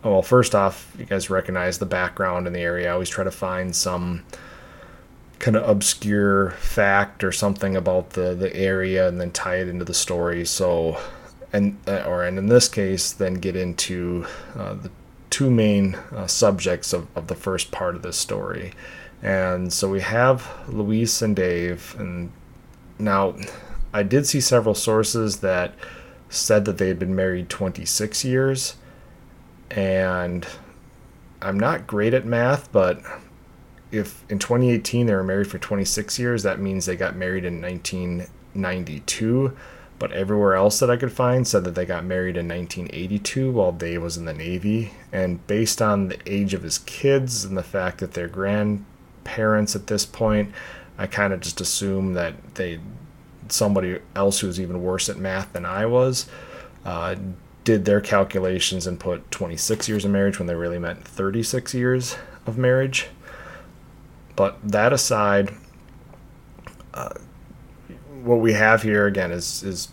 well, 0.03 0.23
first 0.23 0.55
off, 0.55 0.95
you 0.99 1.07
guys 1.07 1.31
recognize 1.31 1.79
the 1.79 1.87
background 1.87 2.47
in 2.47 2.53
the 2.53 2.61
area. 2.61 2.91
I 2.91 2.93
always 2.93 3.09
try 3.09 3.25
to 3.25 3.31
find 3.31 3.75
some 3.75 4.23
kind 5.39 5.57
of 5.57 5.67
obscure 5.69 6.51
fact 6.53 7.25
or 7.25 7.33
something 7.33 7.75
about 7.75 8.11
the, 8.11 8.35
the 8.35 8.55
area 8.55 9.09
and 9.09 9.19
then 9.19 9.31
tie 9.31 9.57
it 9.57 9.69
into 9.69 9.85
the 9.85 9.95
story. 9.95 10.45
So 10.45 11.01
and 11.55 11.79
uh, 11.87 12.05
or 12.07 12.25
and 12.25 12.37
in 12.37 12.49
this 12.49 12.69
case, 12.69 13.13
then 13.13 13.35
get 13.35 13.57
into 13.57 14.27
uh, 14.57 14.75
the 14.75 14.91
two 15.35 15.51
main 15.51 15.97
uh, 16.15 16.29
subjects 16.29 16.93
of, 16.93 17.09
of 17.17 17.27
the 17.27 17.35
first 17.35 17.73
part 17.73 17.97
of 17.97 18.03
this 18.03 18.17
story. 18.17 18.73
And 19.21 19.73
so 19.73 19.91
we 19.91 20.01
have 20.01 20.49
Louise 20.69 21.21
and 21.23 21.35
Dave, 21.35 21.97
and 21.99 22.31
now 23.01 23.35
I 23.93 24.05
did 24.05 24.29
see 24.29 24.41
several 24.41 24.77
sources 24.77 25.39
that 25.39 25.75
said 26.29 26.67
that 26.67 26.79
they 26.79 26.87
had 26.87 27.01
been 27.01 27.17
married 27.17 27.49
26 27.49 28.25
years, 28.25 28.77
and 29.73 30.47
I'm 31.43 31.59
not 31.59 31.89
great 31.89 32.15
at 32.15 32.25
math, 32.25 32.71
but 32.71 33.03
if 33.91 34.25
in 34.31 34.39
2018 34.39 35.07
they 35.07 35.15
were 35.17 35.25
married 35.25 35.49
for 35.49 35.59
26 35.59 36.17
years, 36.17 36.45
that 36.45 36.61
means 36.61 36.87
they 36.87 36.95
got 36.95 37.17
married 37.17 37.45
in 37.45 37.61
1992 37.61 39.57
but 39.99 40.13
everywhere 40.13 40.55
else 40.55 40.81
that 40.81 40.91
I 40.91 40.97
could 40.97 41.13
find 41.13 41.47
said 41.47 41.65
that 41.65 41.75
they 41.75 41.87
got 41.87 42.05
married 42.05 42.37
in 42.37 42.49
1982 42.49 43.53
while 43.53 43.73
Dave 43.73 44.03
was 44.03 44.17
in 44.17 44.25
the 44.25 44.35
Navy. 44.35 44.93
And 45.13 45.45
based 45.47 45.81
on 45.81 46.09
the 46.09 46.19
age 46.27 46.53
of 46.53 46.63
his 46.63 46.79
kids 46.79 47.45
and 47.45 47.57
the 47.57 47.63
fact 47.63 47.99
that 47.99 48.13
they're 48.13 48.29
grandparents 48.29 49.77
at 49.77 49.87
this 49.87 50.05
point, 50.05 50.53
I 50.99 51.07
kind 51.07 51.33
of 51.33 51.41
just 51.41 51.61
assume 51.61 52.15
that 52.15 52.55
they 52.55 52.81
somebody 53.49 53.99
else 54.17 54.41
who 54.41 54.47
was 54.47 54.59
even 54.59 54.83
worse 54.83 55.09
at 55.09 55.19
math 55.19 55.53
than 55.53 55.67
I 55.67 55.85
was 55.85 56.27
uh, 56.85 57.15
did 57.65 57.85
their 57.85 58.01
calculations 58.01 58.87
and 58.87 59.01
put 59.01 59.31
26 59.31 59.89
years 59.89 60.05
of 60.05 60.11
marriage 60.11 60.39
when 60.39 60.47
they 60.47 60.55
really 60.55 60.79
meant 60.79 61.07
36 61.07 61.73
years 61.75 62.17
of 62.47 62.59
marriage. 62.59 63.09
But 64.37 64.59
that 64.63 64.93
aside, 64.93 65.55
uh, 66.93 67.15
what 68.25 68.41
we 68.41 68.55
have 68.55 68.83
here 68.83 69.07
again 69.07 69.31
is 69.31 69.63
is 69.63 69.89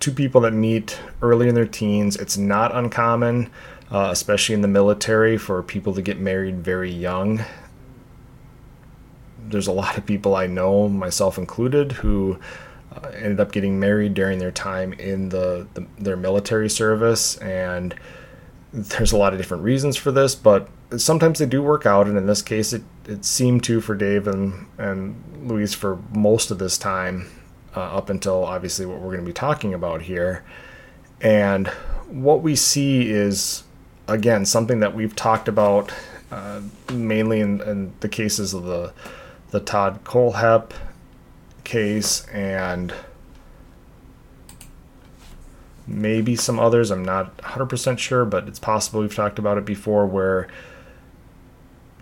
two 0.00 0.12
people 0.12 0.40
that 0.40 0.52
meet 0.52 0.98
early 1.22 1.48
in 1.48 1.54
their 1.54 1.66
teens. 1.66 2.16
It's 2.16 2.36
not 2.36 2.74
uncommon, 2.74 3.50
uh, 3.90 4.08
especially 4.10 4.56
in 4.56 4.60
the 4.60 4.68
military, 4.68 5.38
for 5.38 5.62
people 5.62 5.94
to 5.94 6.02
get 6.02 6.18
married 6.18 6.58
very 6.58 6.90
young. 6.90 7.44
There's 9.46 9.68
a 9.68 9.72
lot 9.72 9.96
of 9.96 10.04
people 10.04 10.34
I 10.34 10.46
know, 10.46 10.88
myself 10.88 11.38
included, 11.38 11.92
who 11.92 12.38
uh, 12.92 13.10
ended 13.10 13.38
up 13.38 13.52
getting 13.52 13.78
married 13.78 14.14
during 14.14 14.40
their 14.40 14.50
time 14.50 14.92
in 14.94 15.28
the, 15.28 15.68
the 15.74 15.86
their 15.98 16.16
military 16.16 16.68
service, 16.68 17.36
and 17.36 17.94
there's 18.72 19.12
a 19.12 19.16
lot 19.16 19.32
of 19.32 19.38
different 19.38 19.62
reasons 19.62 19.96
for 19.96 20.10
this, 20.10 20.34
but 20.34 20.68
sometimes 20.96 21.38
they 21.38 21.46
do 21.46 21.62
work 21.62 21.86
out, 21.86 22.08
and 22.08 22.18
in 22.18 22.26
this 22.26 22.42
case, 22.42 22.72
it, 22.72 22.82
it 23.06 23.24
seemed 23.24 23.62
to 23.64 23.80
for 23.80 23.94
Dave 23.94 24.26
and, 24.26 24.66
and 24.78 25.14
Louise 25.44 25.74
for 25.74 26.00
most 26.12 26.50
of 26.50 26.58
this 26.58 26.76
time 26.76 27.28
uh, 27.74 27.80
up 27.80 28.10
until 28.10 28.44
obviously 28.44 28.86
what 28.86 28.98
we're 28.98 29.12
going 29.12 29.20
to 29.20 29.26
be 29.26 29.32
talking 29.32 29.74
about 29.74 30.02
here. 30.02 30.44
And 31.20 31.68
what 32.08 32.42
we 32.42 32.56
see 32.56 33.10
is, 33.10 33.64
again, 34.08 34.44
something 34.44 34.80
that 34.80 34.94
we've 34.94 35.14
talked 35.14 35.48
about 35.48 35.92
uh, 36.30 36.62
mainly 36.92 37.40
in, 37.40 37.60
in, 37.60 37.92
the 38.00 38.08
cases 38.08 38.54
of 38.54 38.64
the, 38.64 38.92
the 39.50 39.60
Todd 39.60 40.02
Kohlhepp 40.02 40.72
case 41.62 42.26
and 42.28 42.94
maybe 45.86 46.34
some 46.34 46.58
others. 46.58 46.90
I'm 46.90 47.04
not 47.04 47.36
100% 47.38 47.98
sure, 47.98 48.24
but 48.24 48.48
it's 48.48 48.58
possible 48.58 49.00
we've 49.00 49.14
talked 49.14 49.38
about 49.38 49.58
it 49.58 49.64
before 49.64 50.06
where 50.06 50.48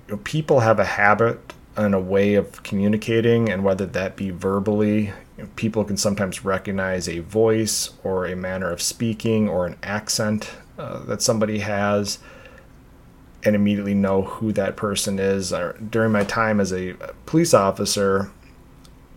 you 0.07 0.15
know, 0.15 0.21
people 0.23 0.61
have 0.61 0.79
a 0.79 0.85
habit 0.85 1.53
and 1.77 1.95
a 1.95 2.01
way 2.01 2.35
of 2.35 2.63
communicating, 2.63 3.49
and 3.49 3.65
whether 3.65 3.87
that 3.87 4.17
be 4.17 4.31
verbally, 4.31 5.13
you 5.41 5.47
know, 5.47 5.53
people 5.57 5.85
can 5.85 5.97
sometimes 5.97 6.45
recognize 6.45 7.09
a 7.09 7.21
voice 7.21 7.95
or 8.05 8.27
a 8.27 8.37
manner 8.37 8.71
of 8.71 8.83
speaking 8.83 9.49
or 9.49 9.67
an 9.67 9.79
accent 9.83 10.51
uh, 10.77 10.99
that 11.05 11.23
somebody 11.23 11.61
has 11.61 12.19
and 13.43 13.57
immediately 13.57 13.95
know 13.95 14.21
who 14.21 14.53
that 14.53 14.77
person 14.77 15.19
is. 15.19 15.55
During 15.89 16.13
my 16.13 16.25
time 16.25 16.61
as 16.61 16.75
a 16.75 16.93
police 17.25 17.55
officer, 17.55 18.31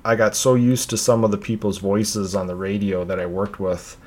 I 0.06 0.16
got 0.16 0.34
so 0.34 0.56
used 0.56 0.90
to 0.92 0.98
some 0.98 1.26
of 1.26 1.32
the 1.32 1.38
people's 1.38 1.80
voices 1.80 2.36
on 2.36 2.48
the 2.48 2.56
radio 2.56 3.04
that 3.04 3.20
I 3.20 3.26
worked 3.26 3.60
with. 3.60 3.98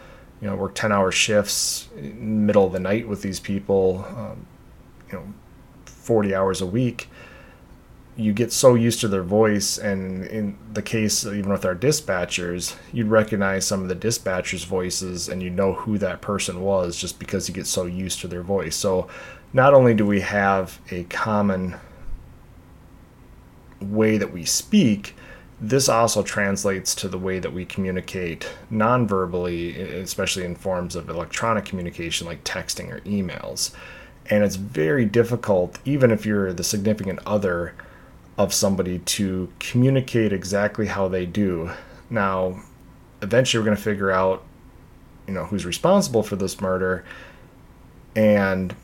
You 0.40 0.48
know, 0.48 0.56
worked 0.56 0.78
10 0.78 0.92
hour 0.92 1.12
shifts 1.12 1.88
in 1.98 2.16
the 2.18 2.46
middle 2.46 2.64
of 2.64 2.72
the 2.72 2.80
night 2.80 3.06
with 3.06 3.20
these 3.20 3.40
people, 3.40 4.06
um, 4.16 4.46
you 5.10 5.18
know, 5.18 5.34
40 5.84 6.34
hours 6.34 6.62
a 6.62 6.66
week 6.66 7.10
you 8.16 8.32
get 8.32 8.50
so 8.50 8.74
used 8.74 9.00
to 9.00 9.08
their 9.08 9.22
voice 9.22 9.76
and 9.76 10.24
in 10.24 10.56
the 10.72 10.80
case 10.80 11.24
even 11.26 11.50
with 11.50 11.66
our 11.66 11.74
dispatchers 11.74 12.74
you'd 12.92 13.08
recognize 13.08 13.66
some 13.66 13.82
of 13.82 13.88
the 13.88 13.96
dispatchers 13.96 14.64
voices 14.64 15.28
and 15.28 15.42
you 15.42 15.50
know 15.50 15.74
who 15.74 15.98
that 15.98 16.22
person 16.22 16.62
was 16.62 16.96
just 16.96 17.18
because 17.18 17.48
you 17.48 17.54
get 17.54 17.66
so 17.66 17.84
used 17.84 18.20
to 18.20 18.28
their 18.28 18.42
voice. 18.42 18.74
So 18.74 19.08
not 19.52 19.74
only 19.74 19.94
do 19.94 20.06
we 20.06 20.20
have 20.20 20.80
a 20.90 21.04
common 21.04 21.76
way 23.80 24.16
that 24.16 24.32
we 24.32 24.44
speak 24.44 25.14
this 25.60 25.88
also 25.88 26.22
translates 26.22 26.94
to 26.94 27.08
the 27.08 27.18
way 27.18 27.38
that 27.38 27.52
we 27.52 27.64
communicate 27.64 28.50
non-verbally 28.70 29.78
especially 30.00 30.44
in 30.44 30.54
forms 30.54 30.96
of 30.96 31.08
electronic 31.08 31.66
communication 31.66 32.26
like 32.26 32.44
texting 32.44 32.90
or 32.90 33.00
emails. 33.00 33.72
And 34.28 34.42
it's 34.42 34.56
very 34.56 35.04
difficult 35.04 35.78
even 35.84 36.10
if 36.10 36.24
you're 36.24 36.52
the 36.54 36.64
significant 36.64 37.20
other 37.26 37.74
of 38.38 38.52
somebody 38.52 38.98
to 38.98 39.52
communicate 39.58 40.32
exactly 40.32 40.86
how 40.86 41.08
they 41.08 41.24
do. 41.24 41.70
Now, 42.10 42.60
eventually, 43.22 43.60
we're 43.60 43.64
going 43.64 43.76
to 43.76 43.82
figure 43.82 44.10
out, 44.10 44.44
you 45.26 45.34
know, 45.34 45.44
who's 45.46 45.64
responsible 45.64 46.22
for 46.22 46.36
this 46.36 46.60
murder, 46.60 47.04
and 48.14 48.74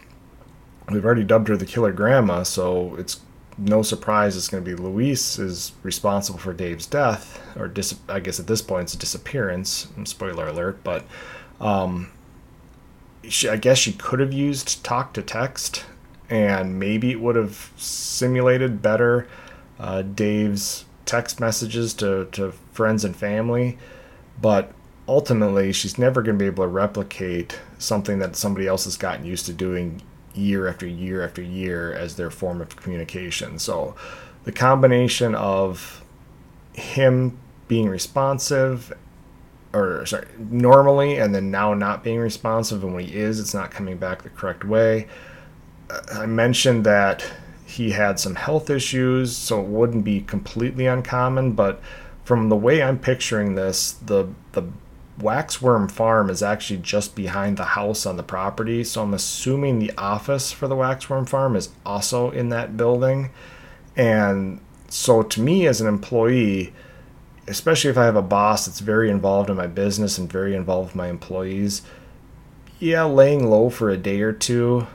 we've 0.90 1.04
already 1.04 1.24
dubbed 1.24 1.48
her 1.48 1.56
the 1.56 1.66
killer 1.66 1.92
grandma, 1.92 2.42
so 2.42 2.94
it's 2.96 3.20
no 3.58 3.82
surprise 3.82 4.36
it's 4.36 4.48
going 4.48 4.64
to 4.64 4.70
be 4.70 4.74
Louise 4.74 5.38
is 5.38 5.72
responsible 5.82 6.38
for 6.38 6.54
Dave's 6.54 6.86
death, 6.86 7.40
or 7.56 7.68
dis- 7.68 8.00
I 8.08 8.20
guess 8.20 8.40
at 8.40 8.46
this 8.46 8.62
point 8.62 8.84
it's 8.84 8.94
a 8.94 8.98
disappearance. 8.98 9.88
Spoiler 10.04 10.48
alert, 10.48 10.82
but 10.82 11.04
um, 11.60 12.10
she, 13.28 13.48
I 13.48 13.56
guess 13.56 13.78
she 13.78 13.92
could 13.92 14.20
have 14.20 14.32
used 14.32 14.82
talk 14.82 15.12
to 15.12 15.22
text, 15.22 15.84
and 16.30 16.78
maybe 16.78 17.10
it 17.10 17.20
would 17.20 17.36
have 17.36 17.70
simulated 17.76 18.80
better 18.80 19.28
uh, 19.82 20.02
Dave's 20.02 20.84
text 21.04 21.40
messages 21.40 21.92
to, 21.94 22.28
to 22.32 22.52
friends 22.72 23.04
and 23.04 23.14
family, 23.14 23.76
but 24.40 24.72
ultimately 25.08 25.72
she's 25.72 25.98
never 25.98 26.22
going 26.22 26.38
to 26.38 26.42
be 26.42 26.46
able 26.46 26.64
to 26.64 26.68
replicate 26.68 27.58
something 27.78 28.20
that 28.20 28.36
somebody 28.36 28.68
else 28.68 28.84
has 28.84 28.96
gotten 28.96 29.26
used 29.26 29.44
to 29.46 29.52
doing 29.52 30.00
year 30.34 30.68
after 30.68 30.86
year 30.86 31.24
after 31.24 31.42
year 31.42 31.92
as 31.92 32.14
their 32.14 32.30
form 32.30 32.60
of 32.60 32.76
communication. 32.76 33.58
So 33.58 33.96
the 34.44 34.52
combination 34.52 35.34
of 35.34 36.04
him 36.72 37.36
being 37.66 37.88
responsive 37.88 38.92
or 39.72 40.06
sorry, 40.06 40.28
normally 40.38 41.16
and 41.16 41.34
then 41.34 41.50
now 41.50 41.74
not 41.74 42.04
being 42.04 42.20
responsive 42.20 42.84
and 42.84 42.94
when 42.94 43.04
he 43.04 43.16
is 43.16 43.40
it's 43.40 43.54
not 43.54 43.70
coming 43.70 43.96
back 43.96 44.22
the 44.22 44.28
correct 44.30 44.64
way. 44.64 45.08
I 46.12 46.26
mentioned 46.26 46.84
that 46.84 47.26
he 47.72 47.90
had 47.90 48.20
some 48.20 48.34
health 48.34 48.68
issues, 48.68 49.34
so 49.34 49.60
it 49.60 49.66
wouldn't 49.66 50.04
be 50.04 50.20
completely 50.20 50.86
uncommon. 50.86 51.52
But 51.52 51.80
from 52.24 52.48
the 52.48 52.56
way 52.56 52.82
I'm 52.82 52.98
picturing 52.98 53.54
this, 53.54 53.92
the 53.92 54.28
the 54.52 54.64
waxworm 55.18 55.90
farm 55.90 56.30
is 56.30 56.42
actually 56.42 56.80
just 56.80 57.14
behind 57.14 57.56
the 57.56 57.64
house 57.64 58.04
on 58.04 58.16
the 58.16 58.22
property. 58.22 58.84
So 58.84 59.02
I'm 59.02 59.14
assuming 59.14 59.78
the 59.78 59.92
office 59.96 60.52
for 60.52 60.68
the 60.68 60.76
waxworm 60.76 61.26
farm 61.28 61.56
is 61.56 61.70
also 61.84 62.30
in 62.30 62.48
that 62.50 62.76
building. 62.76 63.30
And 63.96 64.60
so 64.88 65.22
to 65.22 65.40
me 65.40 65.66
as 65.66 65.80
an 65.80 65.86
employee, 65.86 66.72
especially 67.46 67.90
if 67.90 67.98
I 67.98 68.04
have 68.04 68.16
a 68.16 68.22
boss 68.22 68.66
that's 68.66 68.80
very 68.80 69.10
involved 69.10 69.50
in 69.50 69.56
my 69.56 69.66
business 69.66 70.18
and 70.18 70.30
very 70.30 70.54
involved 70.54 70.88
with 70.88 70.96
my 70.96 71.08
employees, 71.08 71.82
yeah, 72.78 73.04
laying 73.04 73.48
low 73.48 73.70
for 73.70 73.90
a 73.90 73.96
day 73.96 74.20
or 74.22 74.32
two 74.32 74.86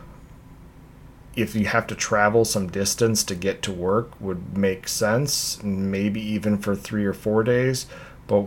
if 1.38 1.54
you 1.56 1.68
have 1.68 1.86
to 1.86 1.96
travel 1.96 2.44
some 2.44 2.68
distance 2.68 3.24
to 3.24 3.36
get 3.36 3.62
to 3.62 3.72
work 3.72 4.20
would 4.20 4.58
make 4.58 4.88
sense 4.88 5.62
maybe 5.62 6.20
even 6.20 6.58
for 6.58 6.76
three 6.76 7.06
or 7.06 7.14
four 7.14 7.44
days. 7.44 7.86
But 8.26 8.46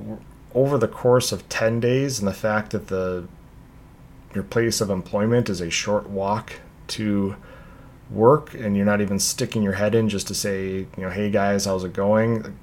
over 0.55 0.77
the 0.77 0.89
course 0.89 1.31
of 1.31 1.49
10 1.49 1.79
days 1.79 2.19
and 2.19 2.27
the 2.27 2.35
fact 2.35 2.73
that 2.73 2.89
the 2.89 3.29
your 4.35 4.43
place 4.43 4.81
of 4.81 4.91
employment 4.91 5.49
is 5.49 5.61
a 5.61 5.71
short 5.71 6.09
walk 6.09 6.55
to 6.89 7.37
work 8.11 8.55
and 8.55 8.77
you're 8.77 8.87
not 8.87 9.01
even 9.01 9.21
sticking 9.21 9.63
your 9.63 9.75
head 9.75 9.95
in 9.95 10.09
just 10.09 10.27
to 10.27 10.35
say 10.35 10.79
you 10.79 10.89
know 10.99 11.11
hey 11.11 11.31
guys 11.31 11.67
how's 11.67 11.85
it 11.85 11.93
going? 11.93 12.59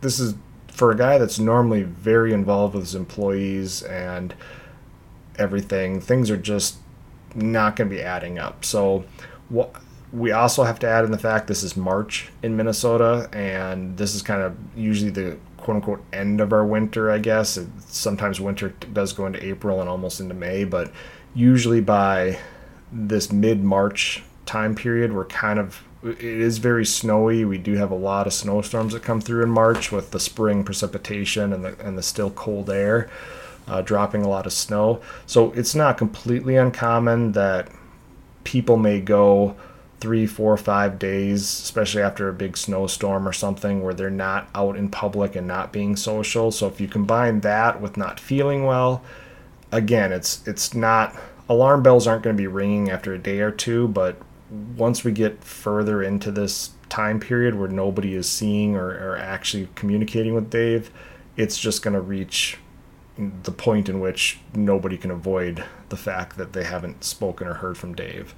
This 0.00 0.18
is 0.18 0.34
for 0.72 0.90
a 0.90 0.96
guy 0.96 1.18
that's 1.18 1.38
normally 1.38 1.84
very 1.84 2.32
involved 2.32 2.74
with 2.74 2.82
his 2.82 2.94
employees 2.96 3.82
and 3.84 4.34
everything 5.36 6.00
things 6.00 6.32
are 6.32 6.36
just 6.36 6.78
not 7.36 7.76
going 7.76 7.88
to 7.88 7.94
be 7.94 8.02
adding 8.02 8.40
up. 8.40 8.64
So 8.64 9.04
what 9.48 9.74
we 10.12 10.32
also 10.32 10.64
have 10.64 10.78
to 10.78 10.88
add 10.88 11.04
in 11.04 11.10
the 11.10 11.18
fact 11.18 11.46
this 11.46 11.62
is 11.62 11.76
March 11.76 12.30
in 12.42 12.56
Minnesota, 12.56 13.28
and 13.32 13.96
this 13.96 14.14
is 14.14 14.22
kind 14.22 14.42
of 14.42 14.56
usually 14.76 15.10
the 15.10 15.36
quote 15.58 15.76
unquote 15.76 16.04
end 16.12 16.40
of 16.40 16.52
our 16.52 16.64
winter, 16.64 17.10
I 17.10 17.18
guess. 17.18 17.56
It, 17.56 17.68
sometimes 17.86 18.40
winter 18.40 18.70
does 18.92 19.12
go 19.12 19.26
into 19.26 19.44
April 19.44 19.80
and 19.80 19.88
almost 19.88 20.20
into 20.20 20.34
May, 20.34 20.64
but 20.64 20.90
usually 21.34 21.80
by 21.80 22.38
this 22.90 23.30
mid 23.30 23.62
March 23.62 24.22
time 24.46 24.74
period, 24.74 25.12
we're 25.12 25.26
kind 25.26 25.58
of 25.58 25.82
it 26.02 26.22
is 26.22 26.58
very 26.58 26.86
snowy. 26.86 27.44
We 27.44 27.58
do 27.58 27.74
have 27.74 27.90
a 27.90 27.96
lot 27.96 28.26
of 28.26 28.32
snowstorms 28.32 28.92
that 28.92 29.02
come 29.02 29.20
through 29.20 29.42
in 29.42 29.50
March 29.50 29.90
with 29.90 30.12
the 30.12 30.20
spring 30.20 30.64
precipitation 30.64 31.52
and 31.52 31.64
the 31.64 31.76
and 31.80 31.98
the 31.98 32.02
still 32.02 32.30
cold 32.30 32.70
air, 32.70 33.10
uh, 33.66 33.82
dropping 33.82 34.22
a 34.22 34.28
lot 34.28 34.46
of 34.46 34.52
snow. 34.52 35.02
So 35.26 35.52
it's 35.52 35.74
not 35.74 35.98
completely 35.98 36.56
uncommon 36.56 37.32
that 37.32 37.68
people 38.48 38.78
may 38.78 38.98
go 38.98 39.54
three, 40.00 40.26
four, 40.26 40.56
five 40.56 40.98
days, 40.98 41.42
especially 41.42 42.00
after 42.00 42.30
a 42.30 42.32
big 42.32 42.56
snowstorm 42.56 43.28
or 43.28 43.32
something 43.32 43.82
where 43.82 43.92
they're 43.92 44.08
not 44.08 44.48
out 44.54 44.74
in 44.74 44.88
public 44.88 45.36
and 45.36 45.46
not 45.46 45.70
being 45.70 45.94
social. 45.96 46.50
So 46.50 46.66
if 46.66 46.80
you 46.80 46.88
combine 46.88 47.40
that 47.40 47.78
with 47.78 47.98
not 47.98 48.18
feeling 48.18 48.64
well, 48.64 49.02
again, 49.70 50.12
it's 50.12 50.46
it's 50.48 50.72
not 50.72 51.14
alarm 51.46 51.82
bells 51.82 52.06
aren't 52.06 52.22
going 52.22 52.34
to 52.34 52.40
be 52.40 52.46
ringing 52.46 52.90
after 52.90 53.12
a 53.12 53.18
day 53.18 53.40
or 53.40 53.50
two, 53.50 53.86
but 53.88 54.16
once 54.78 55.04
we 55.04 55.12
get 55.12 55.44
further 55.44 56.02
into 56.02 56.30
this 56.30 56.70
time 56.88 57.20
period 57.20 57.54
where 57.54 57.68
nobody 57.68 58.14
is 58.14 58.26
seeing 58.26 58.76
or, 58.76 58.88
or 58.88 59.18
actually 59.18 59.68
communicating 59.74 60.34
with 60.34 60.48
Dave, 60.48 60.90
it's 61.36 61.58
just 61.58 61.82
going 61.82 61.92
to 61.92 62.00
reach 62.00 62.56
the 63.18 63.52
point 63.52 63.88
in 63.88 64.00
which 64.00 64.38
nobody 64.54 64.96
can 64.96 65.10
avoid 65.10 65.64
the 65.88 65.96
fact 65.96 66.36
that 66.36 66.52
they 66.52 66.64
haven't 66.64 67.04
spoken 67.04 67.46
or 67.46 67.54
heard 67.54 67.76
from 67.76 67.94
Dave. 67.94 68.34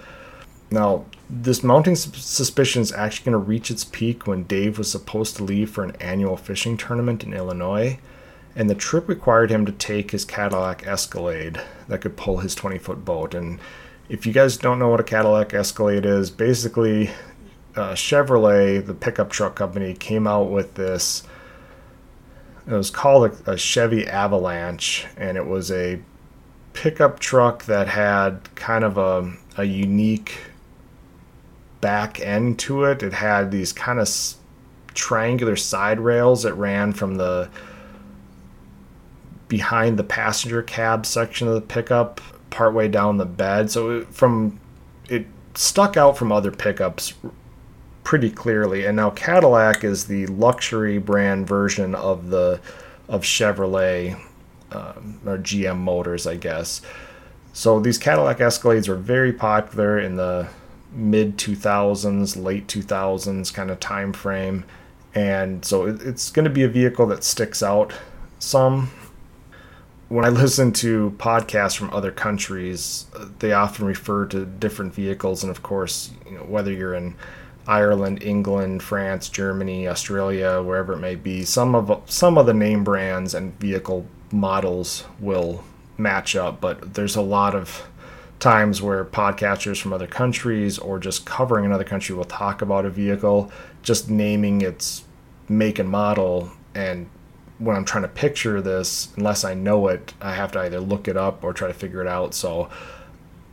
Now, 0.71 1.07
this 1.29 1.65
mounting 1.65 1.97
suspicion 1.97 2.81
is 2.81 2.93
actually 2.93 3.25
going 3.25 3.45
to 3.45 3.49
reach 3.49 3.71
its 3.71 3.85
peak 3.85 4.27
when 4.27 4.45
Dave 4.45 4.79
was 4.79 4.91
supposed 4.91 5.37
to 5.37 5.45
leave 5.45 5.71
for 5.71 5.83
an 5.83 5.97
annual 5.97 6.37
fishing 6.37 6.77
tournament 6.77 7.25
in 7.25 7.35
Illinois, 7.35 7.99
and 8.55 8.71
the 8.71 8.75
trip 8.75 9.09
required 9.09 9.51
him 9.51 9.67
to 9.67 9.73
take 9.73 10.13
his 10.13 10.25
Cadillac 10.25 10.87
Escalade 10.87 11.61
that 11.89 12.01
could 12.01 12.17
pull 12.17 12.39
his 12.39 12.55
20 12.55 12.79
foot 12.79 13.05
boat. 13.05 13.35
And 13.35 13.59
if 14.09 14.27
you 14.27 14.33
guys 14.33 14.57
don't 14.57 14.79
know 14.79 14.89
what 14.89 15.01
a 15.01 15.05
Cadillac 15.05 15.53
Escalade 15.55 16.07
is, 16.07 16.31
basically, 16.31 17.11
uh, 17.75 17.95
Chevrolet, 17.95 18.85
the 18.85 18.95
pickup 18.95 19.31
truck 19.31 19.57
company, 19.57 19.95
came 19.95 20.27
out 20.27 20.51
with 20.51 20.75
this. 20.75 21.25
It 22.71 22.77
was 22.77 22.91
called 22.91 23.33
a, 23.47 23.53
a 23.53 23.57
Chevy 23.57 24.07
Avalanche, 24.07 25.07
and 25.17 25.37
it 25.37 25.47
was 25.47 25.73
a 25.73 26.01
pickup 26.73 27.19
truck 27.19 27.65
that 27.65 27.89
had 27.89 28.55
kind 28.55 28.85
of 28.85 28.97
a, 28.97 29.33
a 29.57 29.65
unique 29.65 30.39
back 31.81 32.21
end 32.21 32.61
to 32.61 32.85
it. 32.85 33.03
It 33.03 33.15
had 33.15 33.51
these 33.51 33.73
kind 33.73 33.99
of 33.99 34.09
triangular 34.95 35.57
side 35.57 35.99
rails 35.99 36.45
that 36.45 36.55
ran 36.55 36.93
from 36.93 37.17
the 37.17 37.49
behind 39.49 39.99
the 39.99 40.05
passenger 40.05 40.63
cab 40.63 41.05
section 41.05 41.49
of 41.49 41.55
the 41.55 41.61
pickup 41.61 42.21
partway 42.51 42.87
down 42.87 43.17
the 43.17 43.27
bed. 43.27 43.69
So 43.71 43.91
it, 43.91 44.15
from 44.15 44.61
it 45.09 45.27
stuck 45.55 45.97
out 45.97 46.17
from 46.17 46.31
other 46.31 46.53
pickups 46.53 47.15
pretty 48.11 48.29
clearly. 48.29 48.87
And 48.87 48.97
now 48.97 49.11
Cadillac 49.11 49.85
is 49.85 50.07
the 50.07 50.27
luxury 50.27 50.99
brand 50.99 51.47
version 51.47 51.95
of 51.95 52.31
the 52.31 52.61
of 53.09 53.23
Chevrolet 53.23 54.21
um, 54.73 55.21
or 55.25 55.39
GM 55.39 55.79
Motors, 55.79 56.27
I 56.27 56.35
guess. 56.35 56.83
So 57.53 57.79
these 57.79 57.99
Cadillac 57.99 58.39
Escalades 58.39 58.89
were 58.89 58.97
very 58.97 59.33
popular 59.33 59.97
in 59.97 60.17
the 60.17 60.49
mid 60.91 61.39
2000s, 61.39 62.37
late 62.43 62.67
2000s 62.67 63.55
kind 63.55 63.71
of 63.71 63.79
time 63.79 64.13
frame. 64.13 64.65
And 65.15 65.65
so 65.65 65.87
it's 65.87 66.33
going 66.33 66.47
to 66.47 66.51
be 66.51 66.65
a 66.65 66.69
vehicle 66.69 67.07
that 67.07 67.23
sticks 67.23 67.63
out 67.63 67.93
some. 68.41 68.91
When 70.09 70.25
I 70.25 70.29
listen 70.43 70.73
to 70.73 71.15
podcasts 71.17 71.77
from 71.77 71.91
other 71.91 72.11
countries, 72.11 73.07
they 73.39 73.53
often 73.53 73.87
refer 73.87 74.27
to 74.27 74.47
different 74.47 74.95
vehicles. 74.95 75.45
And 75.45 75.51
of 75.53 75.63
course, 75.63 76.11
you 76.27 76.33
know, 76.33 76.43
whether 76.43 76.73
you're 76.73 76.95
in 76.95 77.15
Ireland, 77.67 78.23
England, 78.23 78.83
France, 78.83 79.29
Germany, 79.29 79.87
Australia, 79.87 80.63
wherever 80.63 80.93
it 80.95 80.99
may 80.99 81.15
be, 81.15 81.45
some 81.45 81.75
of 81.75 82.03
some 82.11 82.39
of 82.39 82.47
the 82.47 82.55
name 82.55 82.85
brands 82.85 83.35
and 83.35 83.59
vehicle 83.61 84.07
models 84.33 85.05
will 85.19 85.65
match 85.99 86.35
up, 86.35 86.61
but 86.61 86.95
there's 86.95 87.17
a 87.17 87.23
lot 87.23 87.55
of 87.55 87.87
times 88.39 88.81
where 88.81 89.05
podcasters 89.05 89.81
from 89.81 89.93
other 89.93 90.07
countries 90.07 90.79
or 90.79 90.99
just 90.99 91.27
covering 91.27 91.67
another 91.67 91.85
country 91.85 92.15
will 92.15 92.25
talk 92.25 92.63
about 92.63 92.87
a 92.87 92.91
vehicle, 92.91 93.53
just 93.83 94.09
naming 94.09 94.63
its 94.63 95.05
make 95.49 95.79
and 95.79 95.91
model. 95.91 96.51
And 96.75 97.09
when 97.59 97.77
I'm 97.77 97.85
trying 97.85 98.03
to 98.03 98.09
picture 98.09 98.63
this, 98.63 99.09
unless 99.17 99.45
I 99.45 99.53
know 99.55 99.89
it, 99.89 100.15
I 100.21 100.35
have 100.35 100.53
to 100.53 100.61
either 100.61 100.81
look 100.81 101.07
it 101.07 101.17
up 101.17 101.45
or 101.45 101.53
try 101.53 101.69
to 101.69 101.75
figure 101.75 102.01
it 102.01 102.09
out. 102.09 102.35
So 102.35 102.71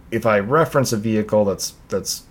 if 0.09 0.25
I 0.25 0.39
reference 0.39 0.93
a 0.93 0.97
vehicle 0.97 1.43
that's 1.43 1.73
that's 1.89 2.23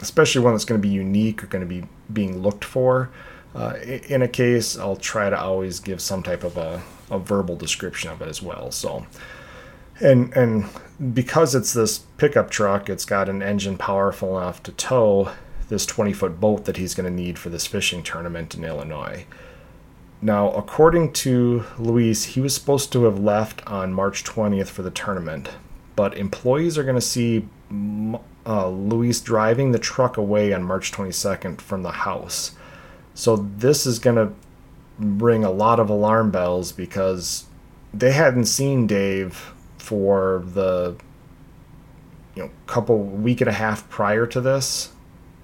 especially 0.00 0.42
one 0.42 0.54
that's 0.54 0.64
going 0.64 0.80
to 0.80 0.86
be 0.86 0.92
unique 0.92 1.44
or 1.44 1.46
going 1.46 1.66
to 1.66 1.68
be 1.68 1.86
being 2.12 2.42
looked 2.42 2.64
for 2.64 3.10
uh, 3.54 3.74
in 3.84 4.22
a 4.22 4.28
case, 4.28 4.78
I'll 4.78 4.96
try 4.96 5.28
to 5.28 5.38
always 5.38 5.78
give 5.78 6.00
some 6.00 6.22
type 6.22 6.42
of 6.42 6.56
a, 6.56 6.82
a 7.10 7.18
verbal 7.18 7.56
description 7.56 8.10
of 8.10 8.22
it 8.22 8.28
as 8.28 8.42
well. 8.42 8.70
So 8.70 9.06
and 10.00 10.34
and 10.34 10.64
because 11.14 11.54
it's 11.54 11.72
this 11.72 11.98
pickup 12.16 12.50
truck, 12.50 12.88
it's 12.88 13.04
got 13.04 13.28
an 13.28 13.42
engine 13.42 13.76
powerful 13.76 14.38
enough 14.38 14.62
to 14.64 14.72
tow 14.72 15.32
this 15.68 15.84
20 15.86 16.12
foot 16.12 16.40
boat 16.40 16.64
that 16.64 16.76
he's 16.76 16.94
going 16.94 17.08
to 17.08 17.22
need 17.22 17.38
for 17.38 17.50
this 17.50 17.66
fishing 17.66 18.02
tournament 18.02 18.54
in 18.54 18.64
Illinois. 18.64 19.26
Now, 20.20 20.52
according 20.52 21.12
to 21.14 21.64
Louise, 21.78 22.24
he 22.24 22.40
was 22.40 22.54
supposed 22.54 22.92
to 22.92 23.04
have 23.04 23.18
left 23.18 23.66
on 23.66 23.92
March 23.92 24.22
20th 24.22 24.68
for 24.68 24.82
the 24.82 24.90
tournament, 24.90 25.48
but 25.96 26.16
employees 26.16 26.78
are 26.78 26.84
going 26.84 26.94
to 26.94 27.00
see 27.00 27.48
uh, 28.46 28.68
Louise 28.68 29.20
driving 29.20 29.72
the 29.72 29.78
truck 29.78 30.16
away 30.16 30.52
on 30.52 30.62
March 30.62 30.92
22nd 30.92 31.60
from 31.60 31.82
the 31.82 31.92
house. 31.92 32.52
So, 33.14 33.36
this 33.36 33.86
is 33.86 33.98
going 33.98 34.16
to 34.16 34.32
ring 34.98 35.44
a 35.44 35.50
lot 35.50 35.80
of 35.80 35.90
alarm 35.90 36.30
bells 36.30 36.72
because 36.72 37.46
they 37.92 38.12
hadn't 38.12 38.46
seen 38.46 38.86
Dave 38.86 39.52
for 39.78 40.42
the 40.46 40.96
you 42.34 42.42
know 42.42 42.50
couple 42.66 42.98
week 42.98 43.40
and 43.40 43.50
a 43.50 43.52
half 43.52 43.88
prior 43.90 44.26
to 44.26 44.40
this 44.40 44.92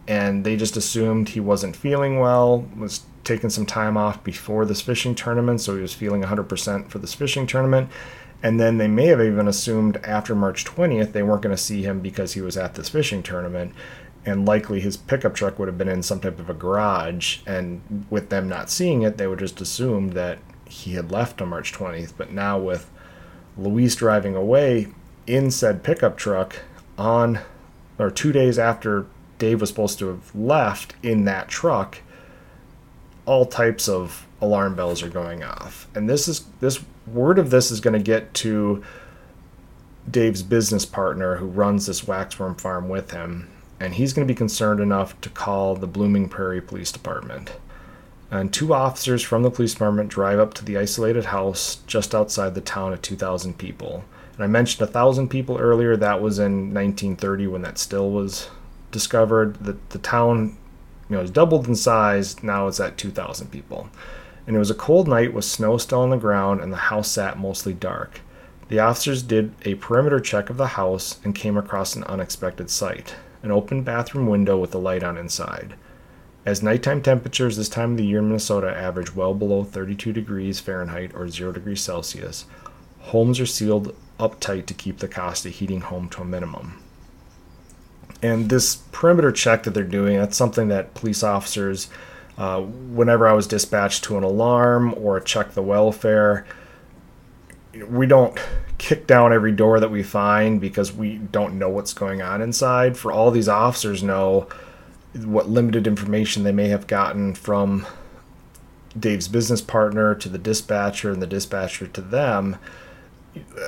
and 0.06 0.44
they 0.44 0.56
just 0.56 0.76
assumed 0.76 1.30
he 1.30 1.40
wasn't 1.40 1.74
feeling 1.76 2.18
well 2.18 2.66
was 2.76 3.04
taking 3.24 3.50
some 3.50 3.66
time 3.66 3.96
off 3.96 4.22
before 4.24 4.64
this 4.64 4.80
fishing 4.80 5.14
tournament 5.14 5.60
so 5.60 5.74
he 5.74 5.82
was 5.82 5.92
feeling 5.92 6.22
100% 6.22 6.88
for 6.88 6.98
this 6.98 7.14
fishing 7.14 7.46
tournament 7.46 7.90
and 8.42 8.60
then 8.60 8.78
they 8.78 8.88
may 8.88 9.06
have 9.06 9.20
even 9.20 9.48
assumed 9.48 9.96
after 10.04 10.34
March 10.34 10.64
20th 10.64 11.12
they 11.12 11.22
weren't 11.22 11.42
going 11.42 11.54
to 11.54 11.62
see 11.62 11.82
him 11.82 12.00
because 12.00 12.34
he 12.34 12.40
was 12.40 12.56
at 12.56 12.74
this 12.74 12.88
fishing 12.88 13.22
tournament. 13.22 13.74
And 14.24 14.46
likely 14.46 14.80
his 14.80 14.96
pickup 14.96 15.34
truck 15.34 15.58
would 15.58 15.68
have 15.68 15.78
been 15.78 15.88
in 15.88 16.02
some 16.02 16.20
type 16.20 16.38
of 16.38 16.50
a 16.50 16.54
garage. 16.54 17.38
And 17.46 18.06
with 18.10 18.28
them 18.28 18.48
not 18.48 18.70
seeing 18.70 19.02
it 19.02 19.16
they 19.16 19.26
would 19.26 19.38
just 19.38 19.60
assume 19.60 20.10
that 20.10 20.38
he 20.66 20.92
had 20.92 21.10
left 21.10 21.40
on 21.40 21.48
March 21.48 21.72
20th 21.72 22.12
but 22.16 22.30
now 22.30 22.58
with 22.58 22.90
Louise 23.56 23.96
driving 23.96 24.36
away 24.36 24.88
in 25.26 25.50
said 25.50 25.82
pickup 25.82 26.16
truck 26.16 26.60
on 26.96 27.40
or 27.98 28.10
two 28.10 28.32
days 28.32 28.58
after 28.58 29.06
Dave 29.38 29.60
was 29.60 29.70
supposed 29.70 29.98
to 29.98 30.08
have 30.08 30.34
left 30.34 30.94
in 31.02 31.24
that 31.24 31.48
truck, 31.48 31.98
all 33.26 33.46
types 33.46 33.88
of 33.88 34.26
alarm 34.40 34.74
bells 34.74 35.02
are 35.02 35.08
going 35.08 35.42
off. 35.42 35.88
And 35.94 36.08
this 36.08 36.28
is 36.28 36.46
this 36.60 36.84
word 37.12 37.38
of 37.38 37.50
this 37.50 37.70
is 37.70 37.80
going 37.80 37.94
to 37.94 38.02
get 38.02 38.34
to 38.34 38.82
Dave's 40.10 40.42
business 40.42 40.86
partner 40.86 41.36
who 41.36 41.46
runs 41.46 41.86
this 41.86 42.06
waxworm 42.06 42.54
farm 42.54 42.88
with 42.88 43.10
him, 43.10 43.50
and 43.78 43.94
he's 43.94 44.12
going 44.12 44.26
to 44.26 44.32
be 44.32 44.36
concerned 44.36 44.80
enough 44.80 45.20
to 45.20 45.28
call 45.28 45.74
the 45.74 45.86
Blooming 45.86 46.28
Prairie 46.28 46.60
Police 46.60 46.92
Department 46.92 47.52
and 48.30 48.52
two 48.52 48.74
officers 48.74 49.22
from 49.22 49.42
the 49.42 49.50
police 49.50 49.72
department 49.72 50.10
drive 50.10 50.38
up 50.38 50.54
to 50.54 50.64
the 50.64 50.76
isolated 50.76 51.26
house 51.26 51.76
just 51.86 52.14
outside 52.14 52.54
the 52.54 52.60
town 52.60 52.92
of 52.92 53.00
2,000 53.00 53.56
people. 53.56 54.04
And 54.34 54.44
I 54.44 54.46
mentioned 54.46 54.86
1,000 54.86 55.28
people 55.28 55.58
earlier. 55.58 55.96
That 55.96 56.20
was 56.20 56.38
in 56.38 56.74
1930 56.74 57.46
when 57.46 57.62
that 57.62 57.78
still 57.78 58.10
was 58.10 58.50
discovered. 58.92 59.54
The, 59.64 59.76
the 59.88 59.98
town 59.98 60.58
you 61.08 61.16
know, 61.16 61.20
has 61.20 61.30
doubled 61.30 61.66
in 61.66 61.74
size. 61.74 62.42
Now 62.42 62.68
it's 62.68 62.80
at 62.80 62.98
2,000 62.98 63.50
people. 63.50 63.88
And 64.48 64.56
it 64.56 64.58
was 64.58 64.70
a 64.70 64.74
cold 64.74 65.06
night 65.06 65.34
with 65.34 65.44
snow 65.44 65.76
still 65.76 66.00
on 66.00 66.08
the 66.08 66.16
ground, 66.16 66.62
and 66.62 66.72
the 66.72 66.88
house 66.88 67.10
sat 67.10 67.38
mostly 67.38 67.74
dark. 67.74 68.22
The 68.68 68.78
officers 68.78 69.22
did 69.22 69.52
a 69.66 69.74
perimeter 69.74 70.20
check 70.20 70.48
of 70.48 70.56
the 70.56 70.68
house 70.68 71.20
and 71.22 71.34
came 71.34 71.58
across 71.58 71.94
an 71.94 72.04
unexpected 72.04 72.70
sight 72.70 73.14
an 73.42 73.50
open 73.50 73.82
bathroom 73.82 74.26
window 74.26 74.56
with 74.56 74.74
a 74.74 74.78
light 74.78 75.04
on 75.04 75.18
inside. 75.18 75.74
As 76.46 76.62
nighttime 76.62 77.02
temperatures 77.02 77.56
this 77.56 77.68
time 77.68 77.92
of 77.92 77.96
the 77.98 78.06
year 78.06 78.20
in 78.20 78.28
Minnesota 78.28 78.74
average 78.74 79.14
well 79.14 79.34
below 79.34 79.64
32 79.64 80.14
degrees 80.14 80.60
Fahrenheit 80.60 81.14
or 81.14 81.28
0 81.28 81.52
degrees 81.52 81.82
Celsius, 81.82 82.46
homes 83.00 83.38
are 83.38 83.46
sealed 83.46 83.94
up 84.18 84.40
tight 84.40 84.66
to 84.66 84.74
keep 84.74 84.98
the 84.98 85.08
cost 85.08 85.44
of 85.44 85.52
heating 85.52 85.82
home 85.82 86.08
to 86.08 86.22
a 86.22 86.24
minimum. 86.24 86.82
And 88.22 88.48
this 88.48 88.76
perimeter 88.92 89.30
check 89.30 89.64
that 89.64 89.74
they're 89.74 89.84
doing, 89.84 90.16
that's 90.16 90.36
something 90.36 90.68
that 90.68 90.94
police 90.94 91.22
officers, 91.22 91.88
uh, 92.38 92.60
whenever 92.60 93.26
I 93.26 93.32
was 93.32 93.48
dispatched 93.48 94.04
to 94.04 94.16
an 94.16 94.22
alarm 94.22 94.94
or 94.96 95.18
check 95.18 95.52
the 95.52 95.62
welfare, 95.62 96.46
we 97.88 98.06
don't 98.06 98.38
kick 98.78 99.08
down 99.08 99.32
every 99.32 99.50
door 99.50 99.80
that 99.80 99.90
we 99.90 100.04
find 100.04 100.60
because 100.60 100.92
we 100.92 101.16
don't 101.16 101.58
know 101.58 101.68
what's 101.68 101.92
going 101.92 102.22
on 102.22 102.40
inside. 102.40 102.96
For 102.96 103.10
all 103.10 103.32
these 103.32 103.48
officers 103.48 104.04
know, 104.04 104.46
what 105.14 105.48
limited 105.48 105.88
information 105.88 106.44
they 106.44 106.52
may 106.52 106.68
have 106.68 106.86
gotten 106.86 107.34
from 107.34 107.86
Dave's 108.98 109.26
business 109.26 109.60
partner 109.60 110.14
to 110.14 110.28
the 110.28 110.38
dispatcher 110.38 111.10
and 111.10 111.20
the 111.20 111.26
dispatcher 111.26 111.88
to 111.88 112.00
them. 112.00 112.56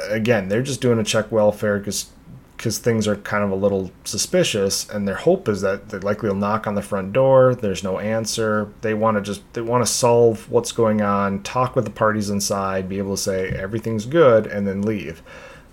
Again, 0.08 0.48
they're 0.48 0.62
just 0.62 0.80
doing 0.80 1.00
a 1.00 1.04
check 1.04 1.32
welfare 1.32 1.78
because 1.78 2.10
because 2.60 2.76
things 2.76 3.08
are 3.08 3.16
kind 3.16 3.42
of 3.42 3.50
a 3.50 3.54
little 3.54 3.90
suspicious 4.04 4.86
and 4.90 5.08
their 5.08 5.14
hope 5.14 5.48
is 5.48 5.62
that 5.62 5.88
they 5.88 5.96
likely 5.96 6.28
will 6.28 6.36
knock 6.36 6.66
on 6.66 6.74
the 6.74 6.82
front 6.82 7.10
door. 7.10 7.54
There's 7.54 7.82
no 7.82 7.98
answer. 7.98 8.70
They 8.82 8.92
want 8.92 9.16
to 9.16 9.22
just 9.22 9.50
they 9.54 9.62
want 9.62 9.82
to 9.82 9.90
solve 9.90 10.46
what's 10.50 10.70
going 10.70 11.00
on 11.00 11.42
talk 11.42 11.74
with 11.74 11.86
the 11.86 11.90
parties 11.90 12.28
inside 12.28 12.86
be 12.86 12.98
able 12.98 13.16
to 13.16 13.22
say 13.22 13.48
everything's 13.48 14.04
good 14.04 14.46
and 14.46 14.68
then 14.68 14.82
leave. 14.82 15.22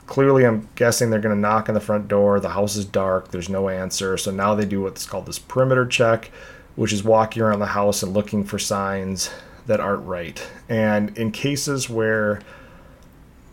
Clearly 0.05 0.45
i'm 0.45 0.69
guessing 0.75 1.09
they're 1.09 1.19
going 1.19 1.35
to 1.35 1.41
knock 1.41 1.67
on 1.67 1.75
the 1.75 1.81
front 1.81 2.07
door. 2.07 2.39
The 2.39 2.51
house 2.51 2.77
is 2.77 2.85
dark. 2.85 3.31
There's 3.31 3.49
no 3.49 3.67
answer. 3.67 4.15
So 4.15 4.31
now 4.31 4.55
they 4.55 4.65
do 4.65 4.83
what's 4.83 5.05
called 5.05 5.25
this 5.25 5.39
perimeter 5.39 5.85
check 5.85 6.31
which 6.77 6.93
is 6.93 7.03
walking 7.03 7.41
around 7.41 7.59
the 7.59 7.65
house 7.65 8.01
and 8.01 8.13
looking 8.13 8.45
for 8.45 8.57
signs 8.57 9.29
that 9.65 9.81
aren't 9.81 10.05
right. 10.05 10.41
And 10.69 11.17
in 11.17 11.31
cases 11.33 11.89
where 11.89 12.39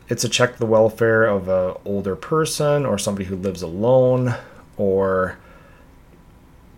it's 0.09 0.25
a 0.25 0.29
check 0.29 0.57
the 0.57 0.67
welfare 0.67 1.25
of 1.25 1.49
an 1.49 1.77
older 1.85 2.17
person 2.17 2.85
or 2.85 2.99
somebody 2.99 3.25
who 3.25 3.37
lives 3.37 3.63
alone 3.63 4.35
or 4.77 5.39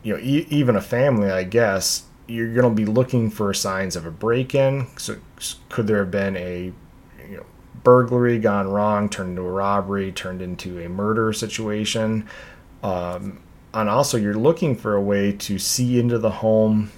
you 0.02 0.14
know 0.14 0.20
e- 0.22 0.46
even 0.48 0.76
a 0.76 0.80
family 0.80 1.30
i 1.30 1.42
guess. 1.42 2.04
You're 2.28 2.52
going 2.52 2.68
to 2.68 2.74
be 2.74 2.86
looking 2.86 3.30
for 3.30 3.54
signs 3.54 3.94
of 3.94 4.04
a 4.04 4.10
break-in. 4.10 4.88
So 4.96 5.16
could 5.68 5.86
there 5.86 5.98
have 5.98 6.10
been 6.10 6.36
a 6.36 6.72
you 7.30 7.36
know 7.36 7.46
burglary 7.84 8.40
gone 8.40 8.66
wrong 8.66 9.08
turned 9.08 9.30
into 9.30 9.42
a 9.42 9.50
robbery 9.50 10.10
turned 10.10 10.42
into 10.42 10.84
a 10.84 10.88
murder 10.88 11.32
situation? 11.32 12.28
Um, 12.82 13.38
and 13.72 13.88
also 13.88 14.16
you're 14.16 14.34
looking 14.34 14.74
for 14.74 14.94
a 14.94 15.00
way 15.00 15.32
to 15.32 15.58
see 15.58 16.00
into 16.00 16.18
the 16.18 16.30
home 16.30 16.90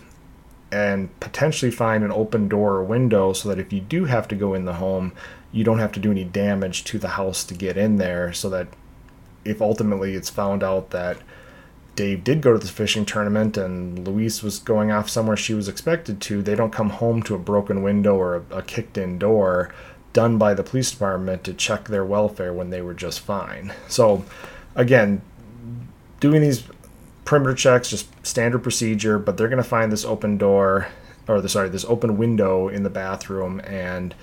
and 0.73 1.19
potentially 1.21 1.71
find 1.71 2.05
an 2.05 2.13
open 2.13 2.49
door 2.49 2.77
or 2.77 2.85
window 2.85 3.33
so 3.33 3.49
that 3.49 3.59
if 3.59 3.73
you 3.73 3.81
do 3.81 4.05
have 4.07 4.29
to 4.29 4.35
go 4.35 4.55
in 4.55 4.65
the 4.65 4.75
home 4.75 5.13
you 5.53 5.65
don't 5.65 5.79
have 5.79 5.93
to 5.93 6.01
do 6.01 6.11
any 6.11 6.25
damage 6.25 6.85
to 6.85 6.99
the 6.99 7.09
house 7.09 7.45
to 7.45 7.55
get 7.55 7.77
in 7.77 7.97
there 7.97 8.33
so 8.33 8.51
that 8.51 8.69
if 9.45 9.63
ultimately 9.63 10.15
it's 10.15 10.31
found 10.31 10.63
out 10.63 10.91
that 10.91 11.19
Dave 11.97 12.23
did 12.23 12.43
go 12.43 12.53
to 12.53 12.59
the 12.59 12.69
fishing 12.69 13.05
tournament 13.05 13.57
and 13.57 14.07
Louise 14.07 14.43
was 14.43 14.59
going 14.61 14.93
off 14.93 15.09
somewhere 15.09 15.37
she 15.37 15.55
was 15.55 15.69
expected 15.69 16.21
to, 16.21 16.43
they 16.43 16.55
don't 16.55 16.73
come 16.73 16.91
home 16.91 17.23
to 17.25 17.35
a 17.35 17.39
broken 17.39 17.83
window 17.83 18.15
or 18.15 18.37
a, 18.37 18.59
a 18.59 18.63
kicked 18.63 18.97
in 18.97 19.19
door 19.19 19.75
done 20.13 20.39
by 20.39 20.55
the 20.55 20.63
police 20.63 20.91
department 20.91 21.45
to 21.45 21.53
check 21.53 21.89
their 21.89 22.05
welfare 22.05 22.53
when 22.53 22.71
they 22.71 22.83
were 22.83 22.95
just 22.95 23.21
fine. 23.21 23.73
So, 23.89 24.25
again, 24.75 25.23
doing 26.21 26.41
these 26.41 26.65
perimeter 27.25 27.55
checks, 27.55 27.91
just 27.91 28.09
standard 28.25 28.61
procedure, 28.61 29.19
but 29.19 29.37
they're 29.37 29.49
going 29.49 29.63
to 29.63 29.69
find 29.69 29.91
this 29.91 30.05
open 30.05 30.39
door 30.39 30.89
or 31.27 31.41
the, 31.41 31.49
sorry, 31.49 31.69
this 31.69 31.85
open 31.85 32.17
window 32.17 32.69
in 32.69 32.85
the 32.85 32.91
bathroom 32.91 33.61
and 33.61 34.15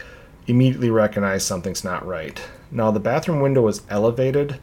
immediately 0.47 0.89
recognize 0.89 1.43
something's 1.43 1.83
not 1.83 2.05
right. 2.05 2.41
Now, 2.71 2.91
the 2.91 2.99
bathroom 2.99 3.39
window 3.39 3.61
was 3.61 3.81
elevated, 3.89 4.59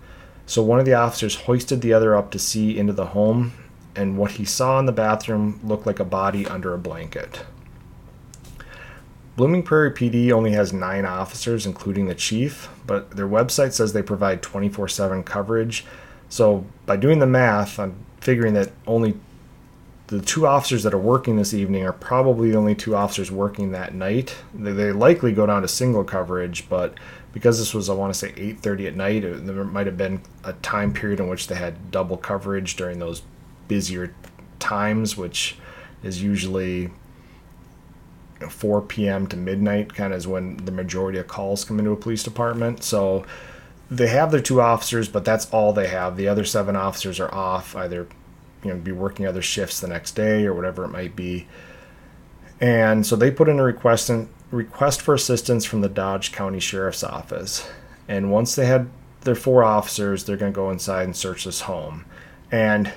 so 0.47 0.62
one 0.62 0.79
of 0.79 0.85
the 0.85 0.95
officers 0.95 1.35
hoisted 1.35 1.81
the 1.81 1.92
other 1.92 2.14
up 2.14 2.31
to 2.33 2.38
see 2.38 2.79
into 2.79 2.92
the 2.92 3.07
home, 3.07 3.53
and 3.95 4.16
what 4.16 4.33
he 4.33 4.45
saw 4.45 4.79
in 4.79 4.87
the 4.87 4.92
bathroom 4.92 5.61
looked 5.62 5.87
like 5.87 6.01
a 6.01 6.05
body 6.05 6.47
under 6.47 6.75
a 6.75 6.79
blanket. 6.79 7.45
Blooming 9.35 9.62
Prairie 9.62 9.92
PD 9.92 10.31
only 10.31 10.53
has 10.53 10.73
nine 10.73 11.07
officers, 11.07 11.64
including 11.64 12.07
the 12.07 12.14
chief, 12.14 12.68
but 12.87 13.12
their 13.12 13.29
website 13.29 13.73
says 13.73 13.92
they 13.92 14.03
provide 14.03 14.42
24 14.42 14.88
7 14.88 15.23
coverage. 15.23 15.87
So, 16.29 16.66
by 16.85 16.97
doing 16.97 17.18
the 17.18 17.27
math, 17.27 17.79
I'm 17.79 17.95
figuring 18.21 18.55
that 18.55 18.73
only 18.87 19.14
the 20.12 20.20
two 20.20 20.46
officers 20.46 20.83
that 20.83 20.92
are 20.92 20.98
working 20.98 21.37
this 21.37 21.55
evening 21.55 21.85
are 21.85 21.92
probably 21.92 22.51
the 22.51 22.59
only 22.59 22.75
two 22.75 22.94
officers 22.94 23.31
working 23.31 23.72
that 23.72 23.94
night. 23.94 24.37
They, 24.53 24.72
they 24.72 24.92
likely 24.92 25.33
go 25.33 25.46
down 25.46 25.62
to 25.62 25.68
single 25.68 26.05
coverage, 26.05 26.68
but 26.68 26.94
because 27.33 27.59
this 27.59 27.72
was, 27.72 27.88
I 27.88 27.94
want 27.94 28.12
to 28.12 28.18
say, 28.18 28.33
8:30 28.33 28.88
at 28.88 28.94
night, 28.94 29.25
it, 29.25 29.46
there 29.46 29.64
might 29.64 29.87
have 29.87 29.96
been 29.96 30.20
a 30.44 30.53
time 30.55 30.92
period 30.92 31.18
in 31.18 31.29
which 31.29 31.46
they 31.46 31.55
had 31.55 31.90
double 31.90 32.18
coverage 32.18 32.77
during 32.77 32.98
those 32.98 33.22
busier 33.68 34.14
times, 34.59 35.16
which 35.16 35.57
is 36.03 36.22
usually 36.22 36.90
4 38.46 38.83
p.m. 38.83 39.27
to 39.29 39.37
midnight, 39.38 39.94
kind 39.94 40.12
of 40.12 40.18
is 40.18 40.29
when 40.29 40.59
the 40.59 40.72
majority 40.72 41.18
of 41.20 41.27
calls 41.27 41.64
come 41.64 41.79
into 41.79 41.90
a 41.90 41.96
police 41.96 42.22
department. 42.22 42.85
So 42.85 43.25
they 43.90 44.09
have 44.09 44.31
their 44.31 44.42
two 44.42 44.61
officers, 44.61 45.09
but 45.09 45.25
that's 45.25 45.48
all 45.51 45.72
they 45.72 45.88
have. 45.88 46.18
The 46.18 46.29
other 46.29 46.44
seven 46.44 46.77
officers 46.77 47.18
are 47.18 47.35
off, 47.35 47.75
either 47.75 48.09
you 48.62 48.70
know 48.70 48.77
be 48.77 48.92
working 48.92 49.27
other 49.27 49.42
shifts 49.42 49.81
the 49.81 49.88
next 49.88 50.12
day 50.12 50.44
or 50.44 50.55
whatever 50.55 50.85
it 50.85 50.88
might 50.88 51.16
be. 51.16 51.46
And 52.61 53.05
so 53.05 53.16
they 53.16 53.31
put 53.31 53.48
in 53.48 53.59
a 53.59 53.64
request 53.64 54.09
and 54.09 54.29
request 54.51 55.03
for 55.03 55.14
assistance 55.14 55.64
from 55.64 55.81
the 55.81 55.88
Dodge 55.88 56.31
County 56.31 56.61
Sheriff's 56.61 57.03
Office. 57.03 57.68
And 58.07 58.31
once 58.31 58.55
they 58.55 58.66
had 58.66 58.88
their 59.22 59.35
four 59.35 59.64
officers, 59.64 60.25
they're 60.25 60.37
going 60.37 60.53
to 60.53 60.57
go 60.57 60.70
inside 60.70 61.05
and 61.05 61.16
search 61.16 61.44
this 61.44 61.62
home. 61.62 62.05
And 62.51 62.92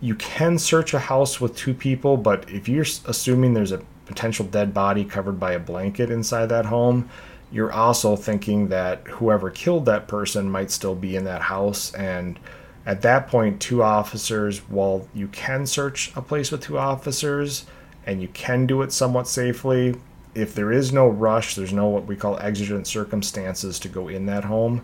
you 0.00 0.14
can 0.14 0.58
search 0.58 0.94
a 0.94 0.98
house 0.98 1.40
with 1.40 1.56
two 1.56 1.74
people, 1.74 2.16
but 2.16 2.48
if 2.50 2.68
you're 2.68 2.86
assuming 3.06 3.54
there's 3.54 3.72
a 3.72 3.82
potential 4.06 4.46
dead 4.46 4.72
body 4.72 5.04
covered 5.04 5.38
by 5.38 5.52
a 5.52 5.58
blanket 5.58 6.10
inside 6.10 6.46
that 6.46 6.66
home, 6.66 7.08
you're 7.50 7.72
also 7.72 8.16
thinking 8.16 8.68
that 8.68 9.06
whoever 9.06 9.50
killed 9.50 9.84
that 9.86 10.08
person 10.08 10.50
might 10.50 10.70
still 10.70 10.94
be 10.94 11.16
in 11.16 11.24
that 11.24 11.42
house 11.42 11.92
and 11.94 12.38
at 12.84 13.02
that 13.02 13.28
point, 13.28 13.60
two 13.60 13.82
officers, 13.82 14.58
while 14.68 15.06
you 15.14 15.28
can 15.28 15.66
search 15.66 16.12
a 16.16 16.22
place 16.22 16.50
with 16.50 16.62
two 16.62 16.78
officers 16.78 17.66
and 18.06 18.20
you 18.20 18.28
can 18.28 18.66
do 18.66 18.82
it 18.82 18.92
somewhat 18.92 19.28
safely, 19.28 19.94
if 20.34 20.54
there 20.54 20.72
is 20.72 20.92
no 20.92 21.06
rush, 21.08 21.54
there's 21.54 21.72
no 21.72 21.88
what 21.88 22.06
we 22.06 22.16
call 22.16 22.38
exigent 22.38 22.86
circumstances 22.86 23.78
to 23.78 23.88
go 23.88 24.08
in 24.08 24.26
that 24.26 24.44
home, 24.44 24.82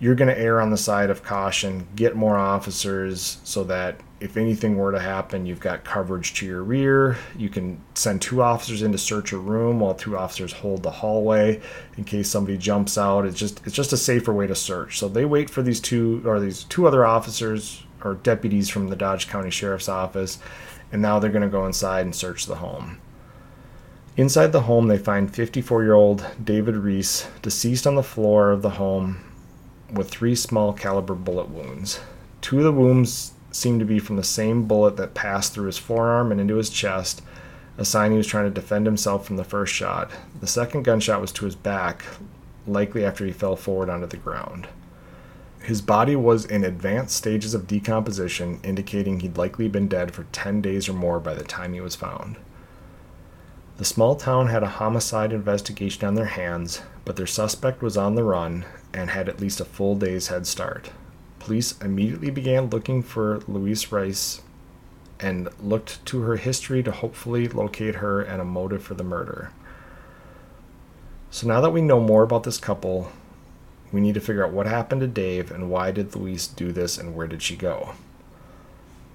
you're 0.00 0.14
going 0.14 0.34
to 0.34 0.38
err 0.38 0.60
on 0.60 0.70
the 0.70 0.76
side 0.76 1.10
of 1.10 1.22
caution, 1.22 1.86
get 1.94 2.16
more 2.16 2.36
officers 2.36 3.38
so 3.44 3.64
that 3.64 4.00
if 4.20 4.36
anything 4.36 4.76
were 4.76 4.92
to 4.92 4.98
happen, 4.98 5.44
you've 5.44 5.60
got 5.60 5.84
coverage 5.84 6.34
to 6.34 6.46
your 6.46 6.62
rear. 6.62 7.18
You 7.36 7.48
can 7.48 7.80
send 7.94 8.22
two 8.22 8.42
officers 8.42 8.82
in 8.82 8.90
to 8.92 8.98
search 8.98 9.32
a 9.32 9.38
room 9.38 9.80
while 9.80 9.94
two 9.94 10.16
officers 10.16 10.52
hold 10.52 10.82
the 10.82 10.90
hallway 10.90 11.60
in 11.96 12.04
case 12.04 12.30
somebody 12.30 12.56
jumps 12.56 12.96
out. 12.96 13.26
It's 13.26 13.38
just 13.38 13.60
it's 13.66 13.74
just 13.74 13.92
a 13.92 13.96
safer 13.96 14.32
way 14.32 14.46
to 14.46 14.54
search. 14.54 14.98
So 14.98 15.08
they 15.08 15.24
wait 15.24 15.50
for 15.50 15.62
these 15.62 15.80
two 15.80 16.22
or 16.24 16.40
these 16.40 16.64
two 16.64 16.86
other 16.86 17.04
officers 17.04 17.84
or 18.02 18.14
deputies 18.14 18.68
from 18.68 18.88
the 18.88 18.96
Dodge 18.96 19.28
County 19.28 19.50
Sheriff's 19.50 19.88
Office, 19.88 20.38
and 20.90 21.02
now 21.02 21.18
they're 21.18 21.30
going 21.30 21.42
to 21.42 21.48
go 21.48 21.66
inside 21.66 22.06
and 22.06 22.14
search 22.14 22.46
the 22.46 22.56
home. 22.56 23.00
Inside 24.16 24.52
the 24.52 24.62
home, 24.62 24.88
they 24.88 24.98
find 24.98 25.34
54 25.34 25.82
year 25.82 25.94
old 25.94 26.26
David 26.42 26.76
Riess 26.76 27.28
deceased 27.42 27.86
on 27.86 27.94
the 27.94 28.02
floor 28.02 28.50
of 28.52 28.62
the 28.62 28.70
home 28.70 29.22
with 29.92 30.10
three 30.10 30.34
small 30.34 30.72
caliber 30.72 31.14
bullet 31.14 31.48
wounds. 31.48 32.00
Two 32.40 32.58
of 32.58 32.64
the 32.64 32.72
wounds 32.72 33.32
seemed 33.50 33.80
to 33.80 33.86
be 33.86 33.98
from 33.98 34.16
the 34.16 34.24
same 34.24 34.66
bullet 34.66 34.96
that 34.96 35.14
passed 35.14 35.52
through 35.52 35.66
his 35.66 35.78
forearm 35.78 36.32
and 36.32 36.40
into 36.40 36.56
his 36.56 36.70
chest, 36.70 37.22
a 37.78 37.84
sign 37.84 38.10
he 38.10 38.16
was 38.16 38.26
trying 38.26 38.44
to 38.44 38.50
defend 38.50 38.86
himself 38.86 39.26
from 39.26 39.36
the 39.36 39.44
first 39.44 39.72
shot. 39.72 40.10
The 40.40 40.46
second 40.46 40.82
gunshot 40.82 41.20
was 41.20 41.32
to 41.32 41.44
his 41.44 41.56
back, 41.56 42.04
likely 42.66 43.04
after 43.04 43.24
he 43.24 43.32
fell 43.32 43.56
forward 43.56 43.88
onto 43.88 44.06
the 44.06 44.16
ground. 44.16 44.68
His 45.62 45.80
body 45.80 46.14
was 46.14 46.44
in 46.44 46.62
advanced 46.62 47.16
stages 47.16 47.54
of 47.54 47.66
decomposition, 47.66 48.60
indicating 48.62 49.20
he'd 49.20 49.38
likely 49.38 49.66
been 49.66 49.88
dead 49.88 50.12
for 50.12 50.24
10 50.24 50.60
days 50.60 50.88
or 50.88 50.92
more 50.92 51.18
by 51.18 51.34
the 51.34 51.44
time 51.44 51.72
he 51.72 51.80
was 51.80 51.96
found. 51.96 52.36
The 53.78 53.84
small 53.84 54.14
town 54.14 54.48
had 54.48 54.62
a 54.62 54.68
homicide 54.68 55.32
investigation 55.32 56.06
on 56.06 56.14
their 56.14 56.26
hands, 56.26 56.82
but 57.04 57.16
their 57.16 57.26
suspect 57.26 57.82
was 57.82 57.96
on 57.96 58.14
the 58.14 58.24
run 58.24 58.64
and 58.92 59.10
had 59.10 59.28
at 59.28 59.40
least 59.40 59.60
a 59.60 59.64
full 59.64 59.94
day's 59.96 60.28
head 60.28 60.46
start. 60.46 60.90
Police 61.38 61.78
immediately 61.80 62.30
began 62.30 62.70
looking 62.70 63.02
for 63.02 63.40
Louise 63.46 63.92
Rice 63.92 64.40
and 65.20 65.48
looked 65.60 66.04
to 66.06 66.22
her 66.22 66.36
history 66.36 66.82
to 66.82 66.90
hopefully 66.90 67.48
locate 67.48 67.96
her 67.96 68.22
and 68.22 68.40
a 68.40 68.44
motive 68.44 68.82
for 68.82 68.94
the 68.94 69.04
murder. 69.04 69.50
So 71.30 71.46
now 71.46 71.60
that 71.60 71.72
we 71.72 71.82
know 71.82 72.00
more 72.00 72.22
about 72.22 72.44
this 72.44 72.58
couple, 72.58 73.10
we 73.92 74.00
need 74.00 74.14
to 74.14 74.20
figure 74.20 74.44
out 74.44 74.52
what 74.52 74.66
happened 74.66 75.00
to 75.02 75.06
Dave 75.06 75.50
and 75.50 75.70
why 75.70 75.90
did 75.90 76.14
Louise 76.14 76.46
do 76.46 76.72
this 76.72 76.96
and 76.96 77.14
where 77.14 77.26
did 77.26 77.42
she 77.42 77.56
go. 77.56 77.90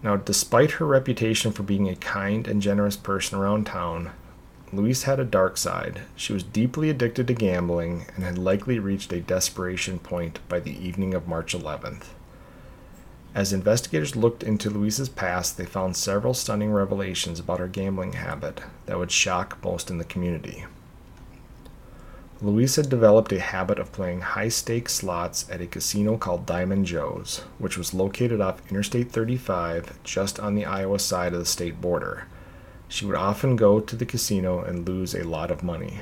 Now, 0.01 0.15
despite 0.15 0.71
her 0.71 0.85
reputation 0.85 1.51
for 1.51 1.63
being 1.63 1.89
a 1.89 1.95
kind 1.95 2.47
and 2.47 2.61
generous 2.61 2.95
person 2.95 3.37
around 3.37 3.65
town, 3.65 4.11
Louise 4.71 5.03
had 5.03 5.19
a 5.19 5.25
dark 5.25 5.57
side. 5.57 6.01
She 6.15 6.31
was 6.31 6.43
deeply 6.43 6.89
addicted 6.89 7.27
to 7.27 7.33
gambling 7.33 8.05
and 8.15 8.23
had 8.23 8.37
likely 8.37 8.77
reached 8.77 9.11
a 9.11 9.19
desperation 9.19 9.97
point 9.97 10.39
by 10.47 10.59
the 10.59 10.77
evening 10.77 11.15
of 11.15 11.27
March 11.27 11.55
11th. 11.55 12.05
As 13.33 13.53
investigators 13.53 14.15
looked 14.15 14.43
into 14.43 14.69
Louise's 14.69 15.09
past, 15.09 15.57
they 15.57 15.65
found 15.65 15.95
several 15.95 16.33
stunning 16.33 16.71
revelations 16.71 17.39
about 17.39 17.59
her 17.59 17.67
gambling 17.67 18.13
habit 18.13 18.61
that 18.85 18.97
would 18.97 19.11
shock 19.11 19.57
most 19.63 19.89
in 19.89 19.97
the 19.97 20.03
community. 20.03 20.65
Louise 22.41 22.75
had 22.75 22.89
developed 22.89 23.31
a 23.33 23.39
habit 23.39 23.79
of 23.79 23.91
playing 23.91 24.21
high 24.21 24.47
stakes 24.49 24.93
slots 24.93 25.45
at 25.51 25.61
a 25.61 25.67
casino 25.67 26.15
called 26.15 26.45
Diamond 26.45 26.85
Jo's, 26.85 27.43
which 27.57 27.77
was 27.77 27.93
located 27.93 28.39
off 28.39 28.61
Interstate 28.69 29.11
35 29.11 30.01
just 30.03 30.39
on 30.39 30.55
the 30.55 30.65
Iowa 30.65 30.99
side 30.99 31.33
of 31.33 31.39
the 31.39 31.45
state 31.45 31.81
border. 31.81 32.27
She 32.89 33.05
would 33.05 33.15
often 33.15 33.55
go 33.55 33.79
to 33.79 33.95
the 33.95 34.05
casino 34.05 34.61
and 34.61 34.85
lose 34.87 35.13
a 35.13 35.23
lot 35.23 35.51
of 35.51 35.63
money. 35.63 36.01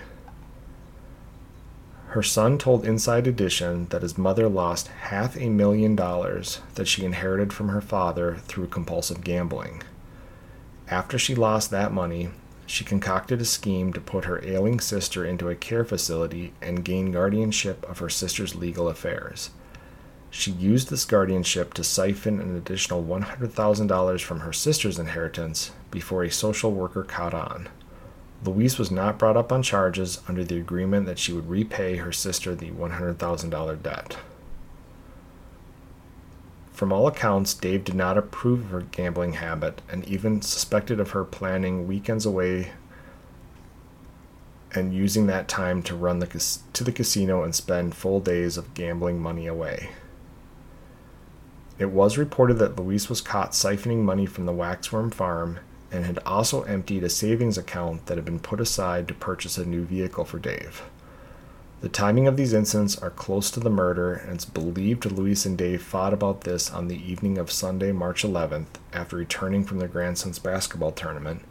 Her 2.08 2.23
son 2.23 2.58
told 2.58 2.86
Inside 2.86 3.28
Edition 3.28 3.88
that 3.89 4.02
his 4.02 4.17
mother 4.17 4.47
lost 4.47 4.88
half 4.88 5.38
a 5.38 5.50
million 5.50 5.95
dollars 5.95 6.62
that 6.76 6.88
she 6.88 7.04
inherited 7.04 7.52
from 7.52 7.67
her 7.69 7.82
father 7.82 8.38
through 8.47 8.67
compulsive 8.67 9.23
gambling. 9.23 9.84
After 10.89 11.19
she 11.19 11.36
lost 11.36 11.69
that 11.71 11.91
money, 11.91 12.30
she 12.65 12.86
concocted 12.86 13.41
a 13.41 13.45
scheme 13.45 13.91
to 13.91 14.00
put 14.00 14.23
her 14.23 14.43
ailing 14.43 14.80
sister 14.80 15.26
into 15.26 15.50
a 15.50 15.56
care 15.56 15.84
facility 15.84 16.54
and 16.62 16.86
gain 16.86 17.12
guardianship 17.12 17.88
of 17.89 18.00
her 18.00 18.10
sister's 18.10 18.56
legal 18.56 18.88
affairs. 18.88 19.50
She 20.30 20.52
used 20.52 20.90
this 20.90 21.06
guardianship 21.06 21.74
to 21.76 21.84
siphon 21.84 22.40
an 22.40 22.56
additional 22.56 23.04
$100,000 23.04 24.22
from 24.22 24.42
her 24.42 24.54
sister's 24.54 25.00
inheritance 25.00 25.72
before 25.90 26.24
a 26.24 26.32
social 26.32 26.72
worker 26.72 27.04
caught 27.04 27.34
on. 27.34 27.70
Louise 28.44 28.78
was 28.78 28.92
not 28.92 29.18
brought 29.18 29.38
up 29.38 29.52
on 29.52 29.63
charges 29.63 30.22
under 30.28 30.44
the 30.44 30.58
agreement 30.58 31.06
that 31.08 31.18
she 31.18 31.34
would 31.34 31.50
repay 31.50 31.98
her 31.98 32.12
sister 32.12 32.54
the 32.54 32.70
$100,000 32.70 33.84
debt. 33.84 34.18
From 36.72 36.94
all 36.94 37.08
accounts, 37.08 37.56
Dave 37.56 37.84
did 37.86 37.96
not 37.96 38.20
approve 38.20 38.66
of 38.66 38.70
her 38.70 38.82
gambling 38.82 39.34
habit 39.34 39.82
and 39.90 40.08
even 40.08 40.44
suspected 40.44 41.00
of 41.00 41.12
her 41.12 41.24
planning 41.24 41.88
weekends 41.88 42.26
away 42.26 42.74
and 44.76 44.94
using 44.94 45.26
that 45.26 45.48
time 45.48 45.82
to 45.82 45.96
run 45.96 46.20
the, 46.20 46.58
to 46.74 46.84
the 46.84 46.92
casino 46.92 47.42
and 47.42 47.56
spend 47.56 47.96
full 47.96 48.20
days 48.20 48.58
of 48.58 48.76
gambling 48.76 49.20
money 49.20 49.48
away. 49.48 49.90
It 51.80 51.92
was 51.92 52.18
reported 52.18 52.56
that 52.56 52.76
Louise 52.76 53.08
was 53.08 53.22
caught 53.22 53.52
siphoning 53.52 54.00
money 54.00 54.26
from 54.26 54.46
the 54.46 54.54
Waxworm 54.54 55.13
farm 55.13 55.60
and 55.92 56.06
had 56.06 56.20
also 56.26 56.63
emptied 56.63 57.04
a 57.04 57.10
savings 57.10 57.58
account 57.58 58.08
that 58.08 58.18
had 58.18 58.26
been 58.26 58.40
put 58.40 58.60
aside 58.60 59.08
to 59.08 59.13
purchase 59.13 59.58
a 59.58 59.66
new 59.66 59.86
vehicle 59.86 60.26
for 60.26 60.40
Dave. 60.40 60.82
The 61.82 61.90
timing 61.90 62.26
of 62.26 62.36
these 62.36 62.54
incidents 62.54 62.98
are 62.98 63.12
close 63.12 63.52
to 63.52 63.60
the 63.60 63.70
murder, 63.70 64.13
and 64.13 64.34
it's 64.34 64.46
believed 64.46 65.06
Louise 65.06 65.46
and 65.46 65.56
Dave 65.56 65.84
fought 65.84 66.12
about 66.12 66.42
this 66.42 66.72
on 66.72 66.88
the 66.88 67.00
evening 67.10 67.38
of 67.38 67.52
Sunday, 67.52 67.92
March 67.92 68.24
11th, 68.24 68.80
after 68.92 69.16
returning 69.16 69.63
from 69.63 69.78
their 69.78 69.88
grandson's 69.88 70.40
basketball 70.40 70.92
tournament, 70.92 71.44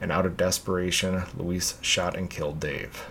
and 0.00 0.10
out 0.10 0.24
of 0.24 0.38
desperation, 0.38 1.24
Louise 1.36 1.74
shot 1.82 2.16
and 2.16 2.30
killed 2.30 2.58
Dave. 2.60 3.04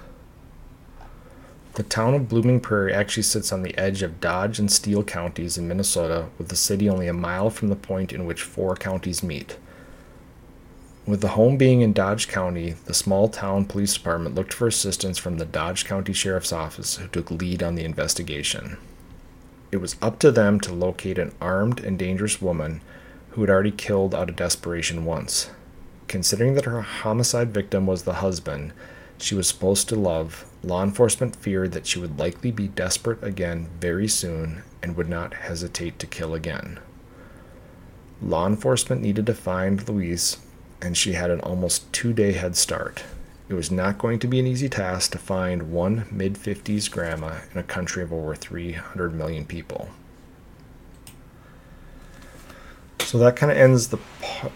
The 1.76 1.84
town 1.84 2.14
of 2.14 2.30
Blooming 2.30 2.60
Prairie 2.60 2.94
actually 2.94 3.24
sits 3.24 3.52
on 3.52 3.64
the 3.64 3.76
edge 3.80 4.04
of 4.04 4.22
Dodge 4.22 4.60
and 4.60 4.72
Steele 4.72 5.04
counties 5.04 5.58
in 5.58 5.68
Minnesota, 5.68 6.28
with 6.38 6.50
the 6.50 6.56
city 6.56 6.88
only 6.88 7.08
a 7.08 7.14
mile 7.14 7.50
from 7.50 7.70
the 7.70 7.76
point 7.76 8.14
in 8.14 8.28
which 8.28 8.44
four 8.44 8.76
counties 8.76 9.24
meet. 9.24 9.58
With 11.08 11.22
the 11.22 11.30
home 11.30 11.58
being 11.58 11.82
in 11.82 11.92
Dodge 11.92 12.28
County, 12.28 12.76
the 12.86 12.94
small 12.94 13.28
town 13.28 13.66
police 13.66 13.96
department 13.96 14.36
looked 14.36 14.54
for 14.54 14.68
assistance 14.68 15.18
from 15.18 15.38
the 15.38 15.46
Dodge 15.46 15.84
County 15.84 16.14
Sheriff's 16.14 16.54
Office, 16.54 16.98
who 16.98 17.08
took 17.08 17.32
lead 17.32 17.64
on 17.64 17.74
the 17.74 17.86
investigation. 17.86 18.78
It 19.72 19.78
was 19.78 19.96
up 20.00 20.20
to 20.20 20.32
them 20.32 20.60
to 20.60 20.72
locate 20.72 21.18
an 21.18 21.34
armed 21.42 21.80
and 21.80 21.98
dangerous 21.98 22.40
woman 22.40 22.82
who 23.32 23.42
had 23.42 23.50
already 23.50 23.72
killed 23.72 24.14
out 24.14 24.30
of 24.30 24.36
desperation 24.36 25.06
once. 25.06 25.50
Considering 26.08 26.54
that 26.54 26.66
her 26.66 26.82
homicide 26.82 27.52
victim 27.52 27.88
was 27.88 28.04
the 28.04 28.14
husband 28.14 28.74
she 29.18 29.34
was 29.34 29.48
supposed 29.48 29.90
to 29.90 29.96
love, 29.96 30.46
law 30.64 30.84
enforcement 30.84 31.36
feared 31.36 31.74
that 31.74 31.86
she 31.86 32.00
would 32.00 32.18
likely 32.18 32.52
be 32.52 32.68
desperate 32.68 33.24
again 33.24 33.70
very 33.80 34.08
soon 34.08 34.64
and 34.82 34.96
would 34.96 35.10
not 35.10 35.34
hesitate 35.34 36.00
to 36.00 36.08
kill 36.08 36.34
again. 36.34 36.80
Law 38.22 38.48
enforcement 38.48 39.02
needed 39.02 39.26
to 39.26 39.34
find 39.34 39.88
Louise 39.88 40.38
and 40.82 40.98
she 40.98 41.14
had 41.14 41.30
an 41.30 41.40
almost 41.42 41.92
two 41.94 42.14
day 42.14 42.34
head 42.34 42.56
start. 42.56 43.04
It 43.50 43.54
was 43.54 43.72
not 43.72 43.98
going 43.98 44.20
to 44.20 44.28
be 44.28 44.40
an 44.40 44.48
easy 44.48 44.70
task 44.70 45.12
to 45.12 45.18
find 45.18 45.72
one 45.72 46.06
mid 46.12 46.36
50s 46.36 46.90
grandma 46.90 47.40
in 47.52 47.60
a 47.60 47.64
country 47.64 48.02
of 48.02 48.14
over 48.14 48.36
300 48.36 49.14
million 49.14 49.46
people. 49.46 49.90
So 53.00 53.18
that 53.20 53.36
kind 53.36 53.52
of 53.52 53.58
ends 53.58 53.90
the 53.90 54.00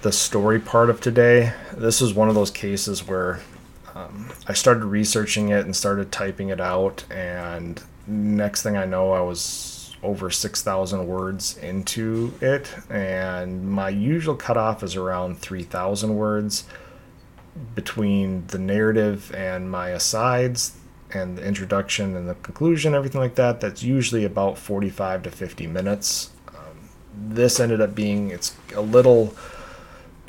the 0.02 0.12
story 0.12 0.60
part 0.60 0.90
of 0.90 1.00
today. 1.00 1.54
This 1.74 2.02
is 2.02 2.14
one 2.14 2.30
of 2.30 2.36
those 2.36 2.52
cases 2.52 3.08
where 3.08 3.42
um, 3.98 4.30
I 4.48 4.54
started 4.54 4.86
researching 4.86 5.50
it 5.50 5.66
and 5.66 5.76
started 5.76 6.12
typing 6.12 6.50
it 6.50 6.62
out, 6.62 7.04
and 7.10 7.82
next 8.06 8.64
thing 8.64 8.78
I 8.78 8.86
know, 8.86 9.12
I 9.12 9.22
was 9.22 9.96
over 10.04 10.30
6,000 10.30 11.08
words 11.08 11.58
into 11.58 12.34
it, 12.42 12.74
and 12.90 13.68
my 13.70 13.90
usual 13.90 14.36
cutoff 14.36 14.84
is 14.84 14.96
around 14.96 15.40
3,000 15.40 16.16
words 16.16 16.66
between 17.74 18.46
the 18.48 18.60
narrative 18.60 19.34
and 19.34 19.72
my 19.72 19.90
asides 19.90 20.78
and 21.12 21.38
the 21.38 21.44
introduction 21.44 22.16
and 22.16 22.30
the 22.30 22.36
conclusion, 22.36 22.94
everything 22.94 23.22
like 23.22 23.36
that. 23.36 23.62
That's 23.62 23.82
usually 23.82 24.26
about 24.26 24.60
45 24.60 25.24
to 25.24 25.32
50 25.32 25.66
minutes. 25.66 26.30
Um, 26.50 26.90
this 27.16 27.60
ended 27.60 27.82
up 27.82 27.96
being 27.96 28.30
it's 28.30 28.56
a 28.76 28.82
little 28.82 29.34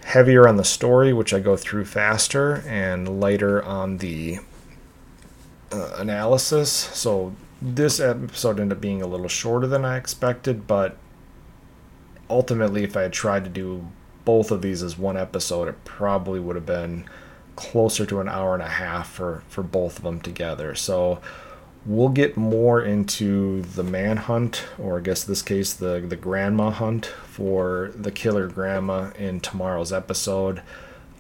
heavier 0.09 0.49
on 0.49 0.57
the 0.57 0.65
story, 0.65 1.13
which 1.13 1.35
I 1.35 1.39
go 1.39 1.55
through 1.55 1.85
faster, 1.85 2.65
and 2.67 3.21
lighter 3.21 3.63
on 3.63 3.99
the 3.99 4.39
uh, 5.71 5.97
analysis. 5.99 6.71
So 6.71 7.37
this 7.61 8.01
episode 8.01 8.59
ended 8.59 8.79
up 8.79 8.81
being 8.81 9.03
a 9.03 9.07
little 9.07 9.29
shorter 9.29 9.67
than 9.67 9.85
I 9.85 9.99
expected, 9.99 10.67
but 10.67 10.97
ultimately, 12.31 12.85
if 12.85 12.97
I 12.97 13.03
had 13.03 13.13
tried 13.13 13.45
to 13.45 13.51
do 13.51 13.87
both 14.25 14.51
of 14.51 14.63
these 14.63 14.83
as 14.83 14.97
one 14.97 15.19
episode, 15.19 15.69
it 15.69 15.85
probably 15.85 16.41
would 16.41 16.57
have 16.57 16.67
been 16.67 17.05
closer 17.55 18.07
to 18.07 18.21
an 18.21 18.31
hour 18.31 18.55
and 18.55 18.63
a 18.63 18.69
half 18.69 19.11
for, 19.11 19.43
for 19.51 19.63
both 19.63 19.99
of 19.99 20.05
them 20.05 20.21
together. 20.21 20.75
So 20.75 21.21
we'll 21.87 22.09
get 22.09 22.37
more 22.37 22.83
into 22.83 23.63
the 23.63 23.83
manhunt, 23.83 24.65
or 24.79 24.99
I 24.99 25.03
guess 25.03 25.25
this 25.25 25.43
case, 25.43 25.73
the, 25.73 26.01
the 26.01 26.17
grandma 26.17 26.71
hunt 26.71 27.07
for 27.07 27.93
the 27.95 28.11
killer 28.11 28.47
grandma 28.47 29.11
in 29.19 29.41
tomorrow's 29.41 29.93
episode. 29.93 30.63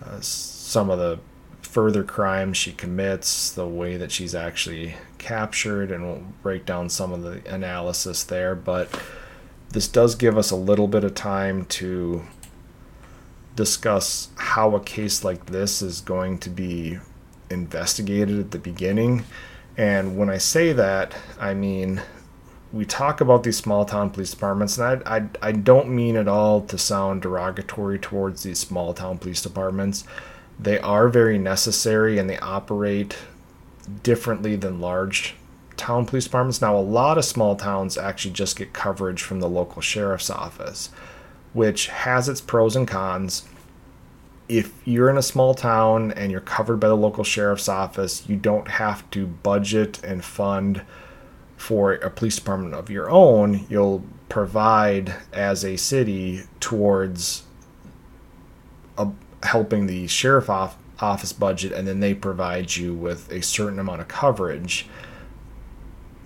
Uh, 0.05 0.21
some 0.21 0.91
of 0.91 0.99
the 0.99 1.19
further 1.63 2.03
crimes 2.03 2.57
she 2.57 2.73
commits, 2.73 3.51
the 3.51 3.67
way 3.67 3.97
that 3.97 4.11
she's 4.11 4.35
actually 4.35 4.95
captured, 5.19 5.91
and 5.91 6.05
we'll 6.05 6.25
break 6.43 6.65
down 6.65 6.89
some 6.89 7.13
of 7.13 7.23
the 7.23 7.43
analysis 7.53 8.25
there. 8.25 8.55
But 8.55 8.89
this 9.71 9.89
does 9.89 10.15
give 10.15 10.39
us 10.39 10.51
a 10.51 10.57
little 10.57 10.89
bit 10.89 11.05
of 11.05 11.15
time 11.15 11.67
to 11.67 12.23
discuss 13.55 14.29
how 14.37 14.75
a 14.77 14.81
case 14.81 15.25
like 15.25 15.47
this 15.47 15.83
is 15.83 16.01
going 16.01 16.39
to 16.39 16.51
be 16.51 16.99
investigated 17.51 18.39
at 18.39 18.51
the 18.51 18.59
beginning. 18.59 19.25
And 19.79 20.19
when 20.19 20.29
I 20.29 20.37
say 20.37 20.75
that, 20.75 21.15
I 21.41 21.55
mean 21.55 22.03
we 22.73 22.85
talk 22.85 23.21
about 23.21 23.43
these 23.45 23.57
small 23.57 23.85
town 23.85 24.11
police 24.11 24.31
departments, 24.31 24.77
and 24.77 25.03
I, 25.07 25.17
I, 25.17 25.29
I 25.41 25.53
don't 25.53 25.89
mean 25.89 26.17
at 26.17 26.29
all 26.29 26.61
to 26.63 26.77
sound 26.77 27.23
derogatory 27.23 27.99
towards 27.99 28.43
these 28.43 28.59
small 28.59 28.93
town 28.93 29.19
police 29.19 29.41
departments. 29.41 30.05
They 30.59 30.79
are 30.81 31.09
very 31.09 31.39
necessary 31.39 32.19
and 32.19 32.29
they 32.29 32.39
operate 32.39 33.17
differently 34.03 34.57
than 34.57 34.81
large 34.81 35.35
town 35.77 36.05
police 36.05 36.25
departments. 36.25 36.61
Now, 36.61 36.77
a 36.77 36.81
lot 36.81 37.17
of 37.17 37.25
small 37.25 37.57
towns 37.57 37.97
actually 37.97 38.33
just 38.33 38.57
get 38.57 38.73
coverage 38.73 39.23
from 39.23 39.41
the 39.41 39.49
local 39.49 39.81
sheriff's 39.81 40.29
office, 40.29 40.91
which 41.55 41.87
has 41.87 42.29
its 42.29 42.41
pros 42.41 42.77
and 42.77 42.87
cons. 42.87 43.49
If 44.49 44.73
you're 44.87 45.11
in 45.11 45.19
a 45.19 45.23
small 45.23 45.53
town 45.55 46.13
and 46.13 46.33
you're 46.33 46.41
covered 46.41 46.79
by 46.79 46.89
the 46.89 46.97
local 46.97 47.25
sheriff's 47.25 47.69
office, 47.69 48.29
you 48.29 48.37
don't 48.37 48.69
have 48.69 49.09
to 49.11 49.27
budget 49.27 50.03
and 50.03 50.25
fund 50.25 50.83
for 51.57 51.95
a 51.95 52.09
police 52.09 52.37
department 52.37 52.75
of 52.75 52.89
your 52.89 53.11
own. 53.11 53.67
You'll 53.69 54.05
provide 54.29 55.15
as 55.33 55.65
a 55.65 55.77
city 55.77 56.43
towards 56.61 57.43
a, 58.97 59.09
helping 59.43 59.87
the 59.87 60.07
sheriff 60.07 60.49
off, 60.49 60.79
office 61.01 61.33
budget, 61.33 61.73
and 61.73 61.87
then 61.87 62.01
they 62.01 62.15
provide 62.15 62.77
you 62.77 62.95
with 62.95 63.31
a 63.31 63.43
certain 63.43 63.79
amount 63.79 64.01
of 64.01 64.09
coverage 64.09 64.87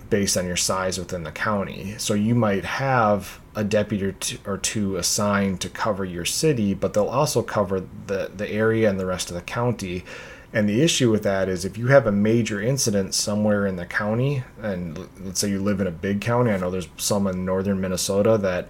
based 0.09 0.37
on 0.37 0.45
your 0.45 0.55
size 0.55 0.97
within 0.97 1.23
the 1.23 1.31
county. 1.31 1.95
So 1.97 2.13
you 2.13 2.35
might 2.35 2.63
have 2.63 3.39
a 3.55 3.63
deputy 3.63 4.13
or 4.45 4.57
two 4.57 4.95
assigned 4.95 5.61
to 5.61 5.69
cover 5.69 6.03
your 6.03 6.25
city, 6.25 6.73
but 6.73 6.93
they'll 6.93 7.05
also 7.05 7.41
cover 7.41 7.85
the, 8.07 8.31
the 8.35 8.49
area 8.49 8.89
and 8.89 8.99
the 8.99 9.05
rest 9.05 9.29
of 9.29 9.35
the 9.35 9.41
county. 9.41 10.03
And 10.51 10.69
the 10.69 10.81
issue 10.81 11.11
with 11.11 11.23
that 11.23 11.49
is 11.49 11.65
if 11.65 11.77
you 11.77 11.87
have 11.87 12.05
a 12.05 12.11
major 12.11 12.61
incident 12.61 13.15
somewhere 13.15 13.65
in 13.65 13.75
the 13.75 13.85
county, 13.85 14.43
and 14.61 14.97
let's 15.19 15.39
say 15.39 15.49
you 15.49 15.61
live 15.61 15.81
in 15.81 15.87
a 15.87 15.91
big 15.91 16.21
county, 16.21 16.51
I 16.51 16.57
know 16.57 16.69
there's 16.69 16.89
some 16.97 17.27
in 17.27 17.45
northern 17.45 17.81
Minnesota 17.81 18.37
that 18.39 18.69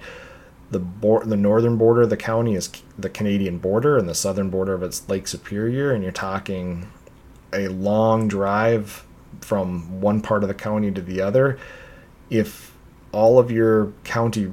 the 0.71 0.79
the 1.25 1.37
northern 1.37 1.77
border 1.77 2.03
of 2.03 2.09
the 2.09 2.17
county 2.17 2.55
is 2.55 2.69
the 2.97 3.09
Canadian 3.09 3.57
border, 3.59 3.97
and 3.97 4.07
the 4.07 4.15
southern 4.15 4.49
border 4.49 4.73
of 4.73 4.81
it's 4.81 5.07
Lake 5.07 5.27
Superior, 5.27 5.91
and 5.91 6.03
you're 6.03 6.11
talking 6.11 6.87
a 7.51 7.67
long 7.67 8.27
drive 8.27 9.05
from 9.41 10.01
one 10.01 10.21
part 10.21 10.43
of 10.43 10.47
the 10.47 10.55
county 10.55 10.91
to 10.91 11.01
the 11.01 11.21
other. 11.21 11.59
If 12.29 12.75
all 13.11 13.39
of 13.39 13.51
your 13.51 13.93
county 14.03 14.51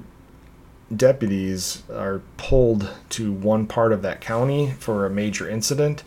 deputies 0.95 1.83
are 1.91 2.21
pulled 2.37 2.91
to 3.11 3.33
one 3.33 3.67
part 3.67 3.93
of 3.93 4.03
that 4.03 4.21
county 4.21 4.73
for 4.79 5.07
a 5.07 5.11
major 5.11 5.49
incident, 5.49 6.03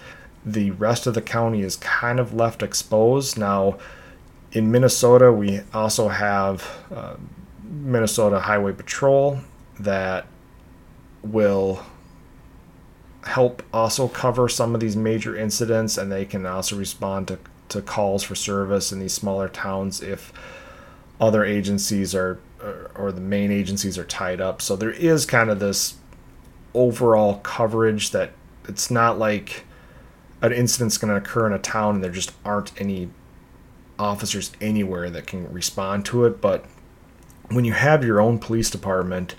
the 0.45 0.71
rest 0.71 1.07
of 1.07 1.13
the 1.13 1.21
county 1.21 1.61
is 1.61 1.77
kind 1.77 2.19
of 2.19 2.33
left 2.33 2.61
exposed. 2.61 3.37
Now, 3.37 3.77
In 4.51 4.71
Minnesota, 4.71 5.31
we 5.31 5.61
also 5.73 6.09
have 6.09 6.67
uh, 6.93 7.15
Minnesota 7.63 8.39
Highway 8.41 8.73
Patrol 8.73 9.39
that 9.79 10.27
will 11.23 11.83
help 13.23 13.63
also 13.73 14.07
cover 14.07 14.47
some 14.47 14.75
of 14.75 14.81
these 14.81 14.95
major 14.95 15.35
incidents 15.35 15.97
and 15.97 16.11
they 16.11 16.25
can 16.25 16.45
also 16.45 16.75
respond 16.75 17.27
to, 17.29 17.39
to 17.69 17.81
calls 17.81 18.21
for 18.21 18.35
service 18.35 18.91
in 18.91 18.99
these 18.99 19.13
smaller 19.13 19.47
towns 19.47 20.03
if 20.03 20.31
other 21.19 21.43
agencies 21.43 22.13
are 22.13 22.39
or 22.95 23.11
the 23.11 23.21
main 23.21 23.51
agencies 23.51 23.97
are 23.97 24.05
tied 24.05 24.41
up. 24.41 24.61
So 24.61 24.75
there 24.75 24.91
is 24.91 25.25
kind 25.25 25.49
of 25.49 25.59
this 25.59 25.95
overall 26.73 27.39
coverage 27.39 28.11
that 28.11 28.31
it's 28.67 28.89
not 28.89 29.19
like 29.19 29.65
an 30.41 30.51
incident's 30.51 30.97
going 30.97 31.09
to 31.09 31.17
occur 31.17 31.47
in 31.47 31.53
a 31.53 31.59
town 31.59 31.95
and 31.95 32.03
there 32.03 32.11
just 32.11 32.31
aren't 32.43 32.79
any 32.79 33.09
officers 33.99 34.51
anywhere 34.59 35.09
that 35.09 35.27
can 35.27 35.51
respond 35.51 36.05
to 36.05 36.25
it. 36.25 36.41
But 36.41 36.65
when 37.49 37.65
you 37.65 37.73
have 37.73 38.03
your 38.03 38.19
own 38.19 38.39
police 38.39 38.69
department 38.69 39.35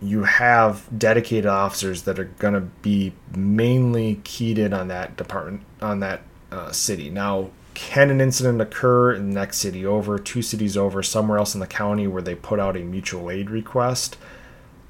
you 0.00 0.24
have 0.24 0.86
dedicated 0.96 1.46
officers 1.46 2.02
that 2.02 2.18
are 2.18 2.24
going 2.24 2.54
to 2.54 2.60
be 2.60 3.12
mainly 3.34 4.20
keyed 4.24 4.58
in 4.58 4.72
on 4.72 4.88
that 4.88 5.16
department 5.16 5.62
on 5.80 6.00
that 6.00 6.22
uh, 6.52 6.70
city. 6.70 7.08
Now 7.08 7.50
can 7.76 8.10
an 8.10 8.20
incident 8.20 8.60
occur 8.60 9.12
in 9.12 9.28
the 9.28 9.34
next 9.34 9.58
city 9.58 9.84
over 9.84 10.18
two 10.18 10.42
cities 10.42 10.76
over 10.76 11.02
somewhere 11.02 11.38
else 11.38 11.54
in 11.54 11.60
the 11.60 11.66
county 11.66 12.06
where 12.06 12.22
they 12.22 12.34
put 12.34 12.58
out 12.58 12.76
a 12.76 12.80
mutual 12.80 13.30
aid 13.30 13.50
request 13.50 14.16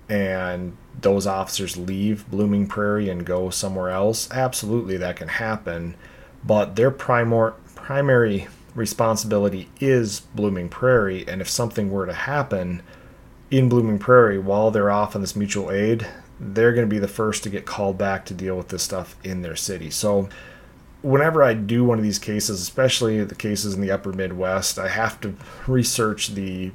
and 0.09 0.77
those 1.01 1.27
officers 1.27 1.77
leave 1.77 2.31
blooming 2.31 2.67
prairie 2.67 3.09
and 3.09 3.27
go 3.27 3.51
somewhere 3.51 3.91
else 3.91 4.31
absolutely 4.31 4.97
that 4.97 5.17
can 5.17 5.29
happen 5.29 5.97
but 6.45 6.77
their 6.77 6.91
primor- 6.91 7.55
primary 7.75 8.47
responsibility 8.75 9.69
is 9.81 10.21
blooming 10.21 10.69
prairie 10.69 11.27
and 11.27 11.41
if 11.41 11.49
something 11.49 11.91
were 11.91 12.07
to 12.07 12.15
happen 12.15 12.83
in 13.51 13.69
Blooming 13.69 13.99
Prairie 13.99 14.39
while 14.39 14.71
they're 14.71 14.91
off 14.91 15.15
on 15.15 15.21
this 15.21 15.37
mutual 15.37 15.71
aid, 15.71 16.07
they're 16.41 16.73
going 16.73 16.87
to 16.89 16.95
be 16.95 16.99
the 16.99 17.09
first 17.09 17.43
to 17.45 17.51
get 17.51 17.65
called 17.65 17.97
back 17.97 18.25
to 18.27 18.35
deal 18.35 18.57
with 18.57 18.69
this 18.69 18.83
stuff 18.83 19.17
in 19.23 19.43
their 19.43 19.57
city. 19.57 19.91
So, 19.91 20.29
whenever 21.07 21.45
I 21.45 21.55
do 21.55 21.85
one 21.85 21.99
of 21.99 22.05
these 22.05 22.19
cases, 22.19 22.61
especially 22.61 23.23
the 23.23 23.37
cases 23.37 23.75
in 23.75 23.81
the 23.81 23.93
upper 23.93 24.13
Midwest, 24.13 24.77
I 24.77 24.89
have 24.89 25.21
to 25.21 25.37
research 25.69 26.29
the 26.29 26.73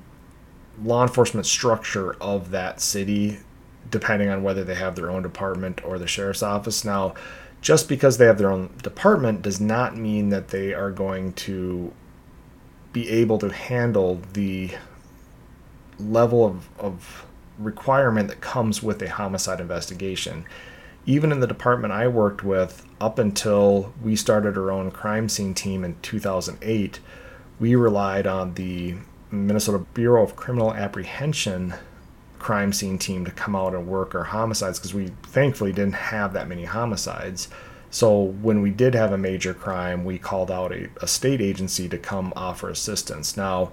law 0.82 1.04
enforcement 1.04 1.46
structure 1.46 2.14
of 2.22 2.52
that 2.52 2.80
city, 2.80 3.40
depending 3.90 4.30
on 4.30 4.42
whether 4.42 4.64
they 4.64 4.76
have 4.76 4.96
their 4.96 5.12
own 5.12 5.22
department 5.22 5.84
or 5.84 6.00
the 6.00 6.08
sheriff's 6.08 6.42
office. 6.42 6.86
Now, 6.86 7.14
just 7.60 7.90
because 7.90 8.18
they 8.18 8.26
have 8.26 8.38
their 8.38 8.52
own 8.52 8.74
department 8.82 9.42
does 9.42 9.60
not 9.60 9.98
mean 9.98 10.30
that 10.30 10.48
they 10.48 10.74
are 10.74 10.92
going 10.92 11.34
to 11.34 11.92
be 12.94 13.10
able 13.10 13.38
to 13.40 13.50
handle 13.50 14.22
the 14.32 14.72
level 16.00 16.46
of, 16.46 16.70
of 16.80 17.26
requirement 17.60 18.30
that 18.30 18.40
comes 18.40 18.82
with 18.82 19.02
a 19.02 19.10
homicide 19.10 19.60
investigation. 19.60 20.46
Even 21.06 21.32
in 21.32 21.40
the 21.40 21.48
department 21.48 21.94
I 21.94 22.08
worked 22.08 22.44
with, 22.44 22.86
up 23.00 23.18
until 23.18 23.94
we 24.04 24.16
started 24.16 24.58
our 24.58 24.72
own 24.72 24.92
crime 24.92 25.30
scene 25.30 25.54
team 25.54 25.84
in 25.84 25.96
2008, 26.02 27.00
we 27.60 27.76
relied 27.76 28.28
on 28.28 28.54
the 28.54 28.96
Minnesota 29.32 29.80
Bureau 29.94 30.24
of 30.24 30.36
Criminal 30.36 30.74
Apprehension 30.74 31.74
crime 32.38 32.74
scene 32.74 32.98
team 32.98 33.24
to 33.24 33.32
come 33.32 33.56
out 33.56 33.74
and 33.74 33.88
work 33.88 34.16
our 34.16 34.24
homicides 34.26 34.80
because 34.80 34.94
we 34.94 35.12
thankfully 35.24 35.72
didn't 35.72 35.94
have 35.94 36.34
that 36.34 36.48
many 36.48 36.66
homicides. 36.66 37.48
So 37.92 38.20
when 38.20 38.62
we 38.62 38.72
did 38.72 38.96
have 38.96 39.12
a 39.12 39.18
major 39.18 39.54
crime, 39.54 40.04
we 40.04 40.18
called 40.18 40.50
out 40.50 40.72
a, 40.72 40.90
a 41.02 41.08
state 41.08 41.42
agency 41.42 41.88
to 41.90 41.98
come 41.98 42.34
offer 42.36 42.70
assistance. 42.70 43.38
Now, 43.38 43.72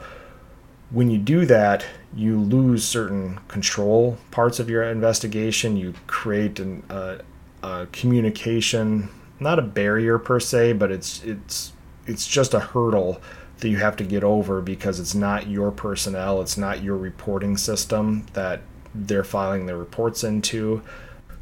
when 0.90 1.10
you 1.10 1.18
do 1.18 1.44
that, 1.46 1.84
you 2.14 2.38
lose 2.38 2.84
certain 2.84 3.40
control 3.48 4.16
parts 4.30 4.58
of 4.58 4.70
your 4.70 4.82
investigation. 4.82 5.76
You 5.76 5.94
create 6.06 6.58
an, 6.58 6.82
uh, 6.88 7.18
a 7.62 7.86
communication, 7.92 9.08
not 9.38 9.58
a 9.58 9.62
barrier 9.62 10.18
per 10.18 10.40
se, 10.40 10.74
but 10.74 10.90
it's 10.90 11.22
it's 11.24 11.72
it's 12.06 12.26
just 12.26 12.54
a 12.54 12.60
hurdle 12.60 13.20
that 13.58 13.68
you 13.68 13.76
have 13.76 13.96
to 13.96 14.04
get 14.04 14.24
over 14.24 14.62
because 14.62 15.00
it's 15.00 15.14
not 15.14 15.48
your 15.48 15.70
personnel, 15.70 16.40
it's 16.40 16.56
not 16.56 16.82
your 16.82 16.96
reporting 16.96 17.56
system 17.56 18.24
that 18.32 18.62
they're 18.94 19.24
filing 19.24 19.66
their 19.66 19.76
reports 19.76 20.24
into. 20.24 20.82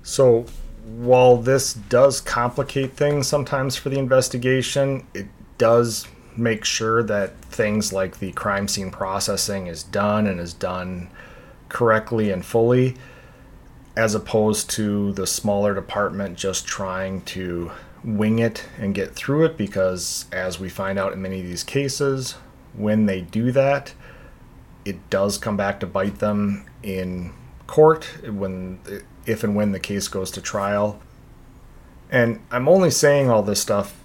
So 0.02 0.46
while 0.84 1.36
this 1.36 1.74
does 1.74 2.20
complicate 2.20 2.94
things 2.94 3.28
sometimes 3.28 3.76
for 3.76 3.90
the 3.90 3.98
investigation, 3.98 5.06
it 5.14 5.26
does 5.58 6.06
make 6.36 6.64
sure 6.64 7.02
that 7.02 7.36
things 7.42 7.92
like 7.92 8.18
the 8.18 8.32
crime 8.32 8.68
scene 8.68 8.90
processing 8.90 9.66
is 9.66 9.82
done 9.82 10.26
and 10.26 10.40
is 10.40 10.54
done 10.54 11.08
correctly 11.68 12.30
and 12.30 12.44
fully, 12.44 12.96
as 13.96 14.14
opposed 14.14 14.68
to 14.70 15.12
the 15.12 15.26
smaller 15.26 15.74
department 15.74 16.36
just 16.36 16.66
trying 16.66 17.22
to 17.22 17.70
wing 18.04 18.38
it 18.38 18.64
and 18.78 18.94
get 18.94 19.14
through 19.14 19.44
it. 19.44 19.56
Because 19.56 20.26
as 20.32 20.60
we 20.60 20.68
find 20.68 20.98
out 20.98 21.12
in 21.12 21.22
many 21.22 21.40
of 21.40 21.46
these 21.46 21.64
cases, 21.64 22.32
when 22.74 23.06
they 23.06 23.20
do 23.20 23.50
that, 23.52 23.94
it 24.84 25.10
does 25.10 25.38
come 25.38 25.56
back 25.56 25.80
to 25.80 25.86
bite 25.86 26.18
them 26.18 26.66
in 26.82 27.32
court 27.66 28.04
when 28.24 28.78
if 29.24 29.42
and 29.42 29.56
when 29.56 29.72
the 29.72 29.80
case 29.80 30.06
goes 30.08 30.30
to 30.30 30.40
trial. 30.40 31.00
And 32.10 32.40
I'm 32.52 32.68
only 32.68 32.90
saying 32.90 33.28
all 33.28 33.42
this 33.42 33.60
stuff 33.60 33.98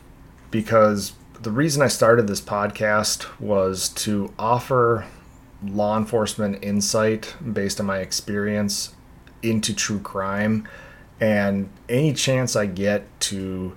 because 0.50 1.14
the 1.42 1.52
reason 1.52 1.82
I 1.82 1.88
started 1.88 2.28
this 2.28 2.42
podcast 2.42 3.26
was 3.40 3.90
to 3.90 4.32
offer 4.38 5.08
law 5.66 5.98
enforcement 5.98 6.64
insight 6.64 7.36
based 7.54 7.80
on 7.80 7.88
my 7.88 8.00
experience 8.00 8.94
into 9.42 9.74
true 9.74 10.00
crime. 10.00 10.68
And 11.20 11.70
any 11.90 12.14
chance 12.14 12.56
I 12.56 12.68
get 12.68 13.08
to 13.22 13.76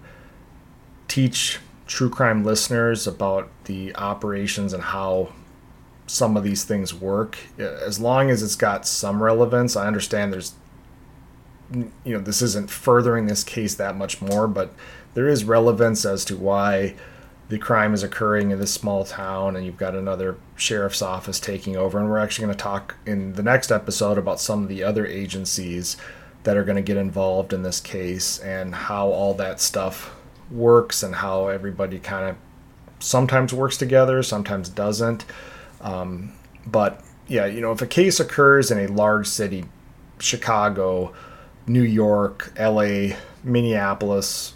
teach 1.08 1.58
true 1.86 2.10
crime 2.10 2.44
listeners 2.44 3.06
about 3.06 3.50
the 3.64 3.94
operations 3.96 4.72
and 4.72 4.82
how 4.82 5.32
some 6.06 6.36
of 6.36 6.44
these 6.44 6.64
things 6.64 6.92
work 6.92 7.38
uh, 7.58 7.62
as 7.62 7.98
long 7.98 8.30
as 8.30 8.42
it's 8.42 8.56
got 8.56 8.86
some 8.86 9.22
relevance 9.22 9.74
I 9.74 9.86
understand 9.86 10.32
there's 10.32 10.52
you 11.72 11.90
know 12.04 12.18
this 12.18 12.42
isn't 12.42 12.70
furthering 12.70 13.24
this 13.24 13.42
case 13.42 13.74
that 13.76 13.96
much 13.96 14.20
more 14.20 14.46
but 14.46 14.74
there 15.14 15.28
is 15.28 15.44
relevance 15.44 16.04
as 16.04 16.24
to 16.26 16.36
why 16.36 16.94
the 17.48 17.58
crime 17.58 17.92
is 17.92 18.02
occurring 18.02 18.50
in 18.50 18.58
this 18.58 18.72
small 18.72 19.04
town 19.04 19.56
and 19.56 19.66
you've 19.66 19.76
got 19.76 19.94
another 19.94 20.36
sheriff's 20.56 21.02
office 21.02 21.38
taking 21.38 21.76
over. 21.76 21.98
And 21.98 22.08
we're 22.08 22.18
actually 22.18 22.46
going 22.46 22.56
to 22.56 22.62
talk 22.62 22.96
in 23.06 23.34
the 23.34 23.42
next 23.42 23.70
episode 23.70 24.18
about 24.18 24.40
some 24.40 24.62
of 24.62 24.68
the 24.68 24.82
other 24.82 25.06
agencies 25.06 25.96
that 26.44 26.56
are 26.56 26.64
going 26.64 26.76
to 26.76 26.82
get 26.82 26.96
involved 26.96 27.52
in 27.52 27.62
this 27.62 27.80
case 27.80 28.38
and 28.38 28.74
how 28.74 29.08
all 29.08 29.34
that 29.34 29.60
stuff 29.60 30.14
works 30.50 31.02
and 31.02 31.16
how 31.16 31.48
everybody 31.48 31.98
kind 31.98 32.30
of 32.30 32.36
sometimes 32.98 33.52
works 33.52 33.76
together 33.76 34.22
sometimes 34.22 34.68
doesn't. 34.68 35.24
Um, 35.80 36.32
but 36.66 37.02
yeah 37.26 37.46
you 37.46 37.60
know 37.60 37.72
if 37.72 37.82
a 37.82 37.86
case 37.86 38.20
occurs 38.20 38.70
in 38.70 38.78
a 38.78 38.86
large 38.88 39.26
city 39.26 39.64
chicago 40.18 41.12
new 41.66 41.82
york 41.82 42.52
la 42.58 43.14
minneapolis 43.42 44.53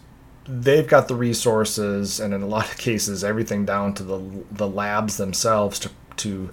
they've 0.48 0.88
got 0.88 1.08
the 1.08 1.14
resources 1.14 2.18
and 2.18 2.32
in 2.32 2.42
a 2.42 2.46
lot 2.46 2.70
of 2.70 2.78
cases 2.78 3.22
everything 3.22 3.66
down 3.66 3.92
to 3.94 4.02
the 4.02 4.44
the 4.50 4.66
labs 4.66 5.18
themselves 5.18 5.78
to 5.78 5.90
to 6.16 6.50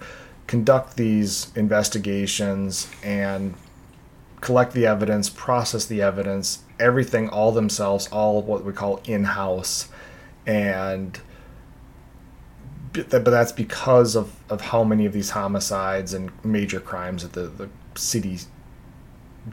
conduct 0.47 0.97
these 0.97 1.51
investigations 1.55 2.87
and 3.03 3.55
collect 4.41 4.73
the 4.73 4.85
evidence, 4.85 5.27
process 5.27 5.85
the 5.85 6.03
evidence, 6.03 6.59
everything 6.79 7.27
all 7.29 7.51
themselves, 7.51 8.07
all 8.11 8.43
what 8.43 8.63
we 8.63 8.71
call 8.71 9.01
in-house 9.05 9.87
and 10.45 11.19
but 12.93 13.25
that's 13.25 13.51
because 13.51 14.15
of, 14.15 14.33
of 14.49 14.61
how 14.61 14.83
many 14.83 15.05
of 15.05 15.11
these 15.11 15.31
homicides 15.31 16.13
and 16.13 16.31
major 16.45 16.79
crimes 16.79 17.23
that 17.23 17.33
the, 17.33 17.47
the 17.47 17.69
city 17.99 18.39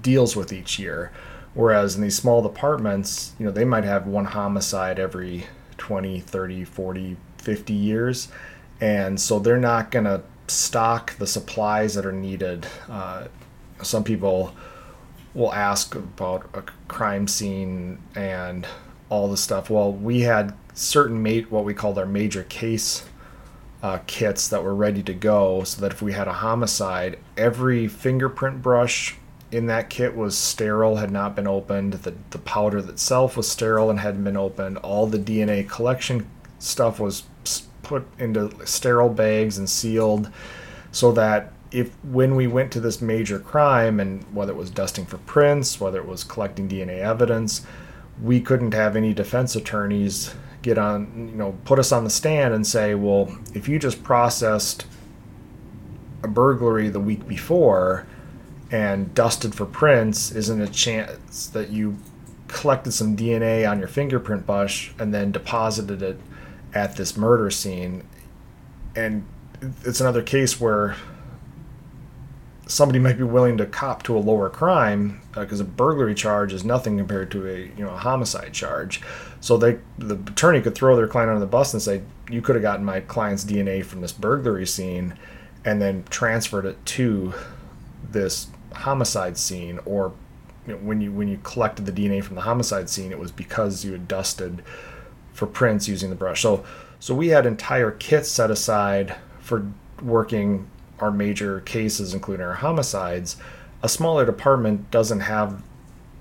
deals 0.00 0.36
with 0.36 0.52
each 0.52 0.78
year. 0.78 1.10
Whereas 1.54 1.96
in 1.96 2.02
these 2.02 2.16
small 2.16 2.42
departments, 2.42 3.34
you 3.38 3.44
know, 3.44 3.52
they 3.52 3.64
might 3.64 3.84
have 3.84 4.06
one 4.06 4.24
homicide 4.24 4.98
every 4.98 5.46
20, 5.76 6.20
30, 6.20 6.64
40, 6.64 7.16
50 7.38 7.72
years. 7.72 8.28
And 8.80 9.20
so 9.20 9.38
they're 9.38 9.58
not 9.58 9.90
going 9.90 10.06
to 10.06 10.22
stock 10.48 11.16
the 11.18 11.26
supplies 11.26 11.94
that 11.94 12.06
are 12.06 12.12
needed. 12.12 12.66
Uh, 12.88 13.28
some 13.82 14.04
people 14.04 14.54
will 15.34 15.52
ask 15.52 15.94
about 15.94 16.48
a 16.54 16.62
crime 16.88 17.26
scene 17.26 17.98
and 18.14 18.66
all 19.08 19.28
the 19.28 19.36
stuff. 19.36 19.70
Well, 19.70 19.92
we 19.92 20.20
had 20.20 20.54
certain 20.74 21.22
mate 21.22 21.50
what 21.50 21.64
we 21.64 21.74
called 21.74 21.98
our 21.98 22.06
major 22.06 22.44
case 22.44 23.04
uh, 23.82 23.98
kits 24.06 24.48
that 24.48 24.62
were 24.62 24.74
ready 24.74 25.02
to 25.02 25.12
go, 25.12 25.64
so 25.64 25.80
that 25.80 25.92
if 25.92 26.00
we 26.00 26.12
had 26.12 26.28
a 26.28 26.32
homicide, 26.32 27.18
every 27.36 27.88
fingerprint 27.88 28.62
brush 28.62 29.16
in 29.52 29.66
that 29.66 29.90
kit 29.90 30.16
was 30.16 30.36
sterile, 30.36 30.96
had 30.96 31.10
not 31.10 31.36
been 31.36 31.46
opened. 31.46 31.92
The, 31.92 32.14
the 32.30 32.38
powder 32.38 32.78
itself 32.78 33.36
was 33.36 33.46
sterile 33.46 33.90
and 33.90 34.00
hadn't 34.00 34.24
been 34.24 34.36
opened. 34.36 34.78
All 34.78 35.06
the 35.06 35.18
DNA 35.18 35.68
collection 35.68 36.26
stuff 36.58 36.98
was 36.98 37.24
put 37.82 38.06
into 38.18 38.50
sterile 38.66 39.10
bags 39.10 39.58
and 39.58 39.68
sealed 39.68 40.30
so 40.90 41.12
that 41.12 41.52
if 41.70 41.94
when 42.04 42.34
we 42.34 42.46
went 42.46 42.72
to 42.72 42.80
this 42.80 43.02
major 43.02 43.38
crime 43.38 44.00
and 44.00 44.22
whether 44.34 44.52
it 44.52 44.56
was 44.56 44.70
dusting 44.70 45.04
for 45.04 45.18
prints, 45.18 45.78
whether 45.78 45.98
it 45.98 46.06
was 46.06 46.24
collecting 46.24 46.68
DNA 46.68 46.98
evidence, 46.98 47.66
we 48.22 48.40
couldn't 48.40 48.72
have 48.72 48.96
any 48.96 49.12
defense 49.12 49.54
attorneys 49.54 50.34
get 50.62 50.78
on, 50.78 51.28
you 51.30 51.36
know, 51.36 51.58
put 51.64 51.78
us 51.78 51.92
on 51.92 52.04
the 52.04 52.10
stand 52.10 52.54
and 52.54 52.66
say, 52.66 52.94
well, 52.94 53.36
if 53.52 53.68
you 53.68 53.78
just 53.78 54.02
processed 54.02 54.86
a 56.22 56.28
burglary 56.28 56.88
the 56.88 57.00
week 57.00 57.26
before 57.26 58.06
and 58.72 59.14
dusted 59.14 59.54
for 59.54 59.66
prints, 59.66 60.32
isn't 60.32 60.60
a 60.60 60.66
chance 60.66 61.46
that 61.48 61.68
you 61.68 61.96
collected 62.48 62.92
some 62.92 63.16
DNA 63.16 63.70
on 63.70 63.78
your 63.78 63.88
fingerprint 63.88 64.46
brush 64.46 64.92
and 64.98 65.12
then 65.14 65.30
deposited 65.30 66.02
it 66.02 66.18
at 66.74 66.96
this 66.96 67.16
murder 67.16 67.50
scene. 67.50 68.02
And 68.96 69.26
it's 69.84 70.00
another 70.00 70.22
case 70.22 70.60
where 70.60 70.96
somebody 72.66 72.98
might 72.98 73.18
be 73.18 73.24
willing 73.24 73.58
to 73.58 73.66
cop 73.66 74.02
to 74.02 74.16
a 74.16 74.20
lower 74.20 74.48
crime 74.48 75.20
because 75.32 75.60
uh, 75.60 75.64
a 75.64 75.66
burglary 75.66 76.14
charge 76.14 76.54
is 76.54 76.64
nothing 76.64 76.96
compared 76.96 77.30
to 77.30 77.46
a 77.46 77.58
you 77.76 77.84
know 77.84 77.90
a 77.90 77.98
homicide 77.98 78.52
charge. 78.52 79.02
So 79.40 79.56
they 79.56 79.78
the 79.98 80.14
attorney 80.14 80.62
could 80.62 80.74
throw 80.74 80.96
their 80.96 81.06
client 81.06 81.28
under 81.28 81.40
the 81.40 81.46
bus 81.46 81.74
and 81.74 81.82
say, 81.82 82.02
"You 82.30 82.40
could 82.40 82.54
have 82.54 82.62
gotten 82.62 82.84
my 82.84 83.00
client's 83.00 83.44
DNA 83.44 83.84
from 83.84 84.00
this 84.00 84.12
burglary 84.12 84.66
scene, 84.66 85.14
and 85.64 85.82
then 85.82 86.04
transferred 86.08 86.64
it 86.64 86.84
to 86.86 87.34
this 88.10 88.48
homicide 88.74 89.38
scene, 89.38 89.78
or 89.84 90.12
you 90.66 90.74
know, 90.74 90.78
when 90.80 91.00
you 91.00 91.12
when 91.12 91.28
you 91.28 91.38
collected 91.42 91.86
the 91.86 91.92
DNA 91.92 92.22
from 92.22 92.36
the 92.36 92.42
homicide 92.42 92.88
scene, 92.88 93.10
it 93.10 93.18
was 93.18 93.32
because 93.32 93.84
you 93.84 93.92
had 93.92 94.08
dusted 94.08 94.62
for 95.32 95.46
prints 95.46 95.88
using 95.88 96.10
the 96.10 96.16
brush. 96.16 96.42
So 96.42 96.64
so 97.00 97.14
we 97.14 97.28
had 97.28 97.46
entire 97.46 97.90
kits 97.90 98.30
set 98.30 98.50
aside 98.50 99.16
for 99.40 99.66
working 100.00 100.68
our 101.00 101.10
major 101.10 101.60
cases, 101.60 102.14
including 102.14 102.46
our 102.46 102.54
homicides. 102.54 103.36
A 103.82 103.88
smaller 103.88 104.24
department 104.24 104.90
doesn't 104.92 105.20
have 105.20 105.62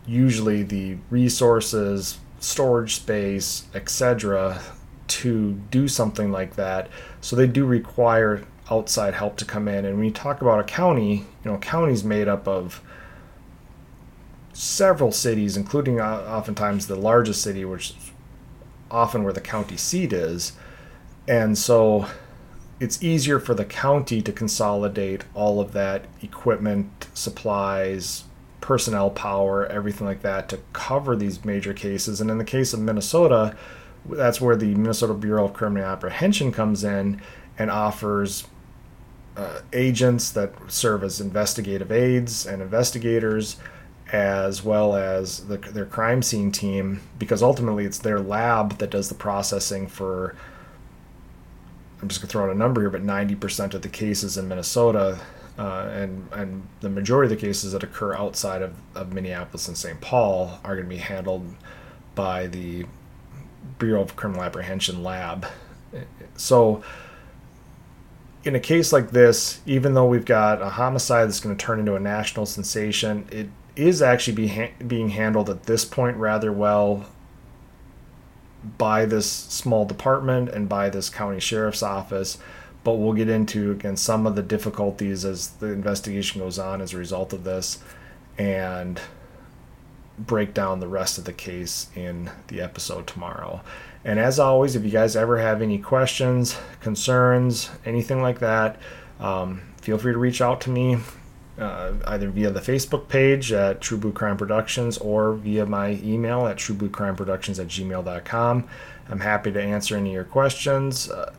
usually 0.08 0.64
the 0.64 0.98
resources, 1.12 2.18
storage 2.40 2.96
space, 2.96 3.66
etc., 3.76 4.60
to 5.08 5.54
do 5.70 5.88
something 5.88 6.32
like 6.32 6.56
that. 6.56 6.90
So 7.20 7.36
they 7.36 7.46
do 7.46 7.66
require 7.66 8.44
outside 8.72 9.14
help 9.14 9.36
to 9.38 9.46
come 9.46 9.68
in. 9.68 9.86
And 9.86 9.98
when 9.98 10.06
you 10.06 10.12
talk 10.12 10.42
about 10.42 10.60
a 10.60 10.64
county, 10.64 11.26
you 11.44 11.52
know, 11.52 11.58
county's 11.58 12.04
made 12.04 12.28
up 12.28 12.48
of 12.48 12.82
several 14.54 15.12
cities, 15.12 15.58
including 15.58 16.00
uh, 16.00 16.24
oftentimes 16.28 16.88
the 16.88 16.96
largest 16.96 17.42
city, 17.42 17.66
which 17.66 17.92
is 17.92 18.12
often 18.90 19.24
where 19.24 19.34
the 19.34 19.42
county 19.42 19.78
seat 19.78 20.14
is. 20.14 20.54
And 21.28 21.58
so 21.58 22.08
it's 22.80 23.04
easier 23.04 23.40
for 23.40 23.54
the 23.54 23.66
county 23.66 24.22
to 24.22 24.32
consolidate 24.32 25.24
all 25.34 25.60
of 25.60 25.74
that 25.74 26.06
equipment, 26.22 27.08
supplies, 27.14 28.24
personnel 28.62 29.10
power, 29.10 29.66
everything 29.68 30.08
like 30.08 30.22
that 30.22 30.48
to 30.50 30.60
cover 30.72 31.16
these 31.16 31.44
major 31.44 31.74
cases. 31.74 32.22
And 32.22 32.32
in 32.32 32.38
the 32.38 32.46
case 32.46 32.74
of 32.74 32.80
Minnesota, 32.80 33.56
that's 34.10 34.40
where 34.42 34.56
the 34.56 34.74
Minnesota 34.76 35.14
Bureau 35.14 35.46
of 35.46 35.54
Criminal 35.54 35.86
Apprehension 35.86 36.52
comes 36.52 36.84
in 36.84 37.22
and 37.58 37.70
offers 37.70 38.48
uh, 39.42 39.62
agents 39.74 40.32
that 40.32 40.54
serve 40.68 41.04
as 41.04 41.20
investigative 41.20 41.92
aides 41.92 42.46
and 42.46 42.62
investigators 42.62 43.58
as 44.12 44.64
well 44.64 44.96
as 44.96 45.48
the, 45.48 45.58
their 45.58 45.86
crime 45.86 46.22
scene 46.22 46.52
team 46.52 47.02
because 47.18 47.42
ultimately 47.42 47.86
it's 47.86 48.00
their 48.00 48.20
lab 48.20 48.78
that 48.80 48.90
does 48.90 49.10
the 49.10 49.16
processing 49.16 49.88
for 49.88 50.36
i'm 52.02 52.08
just 52.08 52.22
to 52.22 52.28
throw 52.28 52.44
out 52.44 52.50
a 52.50 52.56
number 52.56 52.82
here 52.82 52.90
but 52.90 53.04
90% 53.04 53.74
of 53.74 53.82
the 53.82 53.90
cases 53.90 54.38
in 54.38 54.48
minnesota 54.48 55.20
uh, 55.58 55.90
and 55.94 56.28
and 56.34 56.68
the 56.82 56.90
majority 56.90 57.34
of 57.34 57.40
the 57.40 57.48
cases 57.48 57.72
that 57.72 57.84
occur 57.84 58.14
outside 58.14 58.62
of, 58.62 58.74
of 58.96 59.14
minneapolis 59.14 59.68
and 59.68 59.78
st 59.78 60.02
paul 60.02 60.60
are 60.64 60.76
to 60.76 60.84
be 60.84 60.98
handled 60.98 61.56
by 62.16 62.48
the 62.48 62.86
bureau 63.80 64.02
of 64.02 64.16
criminal 64.16 64.44
apprehension 64.44 65.04
lab. 65.04 65.46
So 66.36 66.84
in 68.44 68.56
a 68.56 68.60
case 68.60 68.92
like 68.92 69.12
this, 69.12 69.62
even 69.66 69.94
though 69.94 70.06
we've 70.06 70.26
got 70.26 70.62
a 70.62 70.70
homicide 70.70 71.28
that's 71.28 71.40
going 71.40 71.56
to 71.56 71.66
turn 71.66 71.80
into 71.80 71.96
a 71.96 72.00
national 72.00 72.46
sensation, 72.46 73.28
it 73.32 73.50
is 73.76 74.02
actually 74.02 74.36
be 74.36 74.48
ha- 74.48 74.72
being 74.86 75.10
handled 75.10 75.50
at 75.50 75.64
this 75.64 75.86
point 75.86 76.18
rather 76.18 76.52
well 76.52 77.06
by 78.78 79.06
this 79.06 79.30
small 79.30 79.86
department 79.86 80.50
and 80.50 80.68
by 80.68 80.90
this 80.90 81.10
county 81.10 81.40
sheriff's 81.40 81.84
office. 81.84 82.38
But 82.84 82.96
we'll 82.96 83.14
get 83.14 83.30
into 83.30 83.72
again 83.72 83.96
some 83.96 84.26
of 84.26 84.36
the 84.36 84.42
difficulties 84.42 85.24
as 85.24 85.50
the 85.50 85.68
investigation 85.68 86.42
goes 86.42 86.58
on 86.58 86.82
as 86.82 86.94
a 86.94 86.98
result 86.98 87.32
of 87.32 87.44
this, 87.44 87.78
and 88.40 89.00
break 90.18 90.54
down 90.54 90.80
the 90.80 90.88
rest 90.88 91.18
of 91.18 91.26
the 91.26 91.34
case 91.34 91.88
in 91.96 92.32
the 92.48 92.62
episode 92.62 93.06
tomorrow. 93.06 93.62
And 94.04 94.20
as 94.20 94.40
always, 94.40 94.76
if 94.76 94.84
you 94.84 94.90
guys 94.90 95.16
ever 95.16 95.38
have 95.40 95.62
any 95.62 95.78
questions, 95.78 96.58
concerns, 96.80 97.70
anything 97.86 98.22
like 98.22 98.40
that, 98.40 98.80
um, 99.20 99.62
feel 99.82 99.98
free 99.98 100.14
to 100.14 100.18
reach 100.18 100.42
out 100.42 100.62
to 100.62 100.70
me 100.70 100.98
uh, 101.62 101.94
either 102.08 102.30
via 102.30 102.50
the 102.50 102.60
Facebook 102.60 103.08
page 103.08 103.52
at 103.52 103.82
True 103.82 103.98
Blue 103.98 104.12
Crime 104.12 104.38
Productions 104.38 104.98
or 104.98 105.34
via 105.34 105.66
my 105.66 105.92
email 106.04 106.48
at 106.48 106.58
truebluecrimeproductions 106.58 107.60
at 107.60 107.68
gmail.com. 107.68 108.68
I'm 109.10 109.20
happy 109.20 109.52
to 109.52 109.62
answer 109.62 109.96
any 109.96 110.10
of 110.10 110.14
your 110.14 110.24
questions. 110.24 111.10
Uh, 111.10 111.34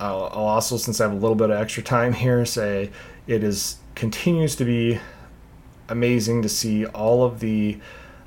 I'll, 0.00 0.24
I'll, 0.32 0.46
also, 0.46 0.76
since 0.76 1.00
I 1.00 1.04
have 1.04 1.12
a 1.12 1.16
little 1.16 1.36
bit 1.36 1.50
of 1.50 1.60
extra 1.60 1.82
time 1.82 2.12
here, 2.12 2.44
say 2.44 2.90
it 3.26 3.44
is 3.44 3.78
continues 3.94 4.56
to 4.56 4.64
be 4.64 4.98
amazing 5.88 6.42
to 6.42 6.48
see 6.48 6.86
all 6.86 7.24
of 7.24 7.40
the 7.40 7.78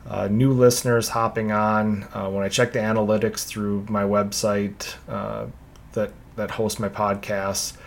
uh, 0.08 0.28
new 0.28 0.52
listeners 0.52 1.10
hopping 1.10 1.52
on. 1.52 2.08
Uh, 2.14 2.30
when 2.30 2.44
I 2.44 2.50
check 2.50 2.74
the 2.74 2.80
analytics 2.80 3.46
through 3.46 3.86
my 3.90 4.04
website 4.04 4.96
uh, 5.08 5.48
that 5.94 6.12
that 6.36 6.52
hosts 6.52 6.80
my 6.80 6.90
podcasts, 6.90 7.78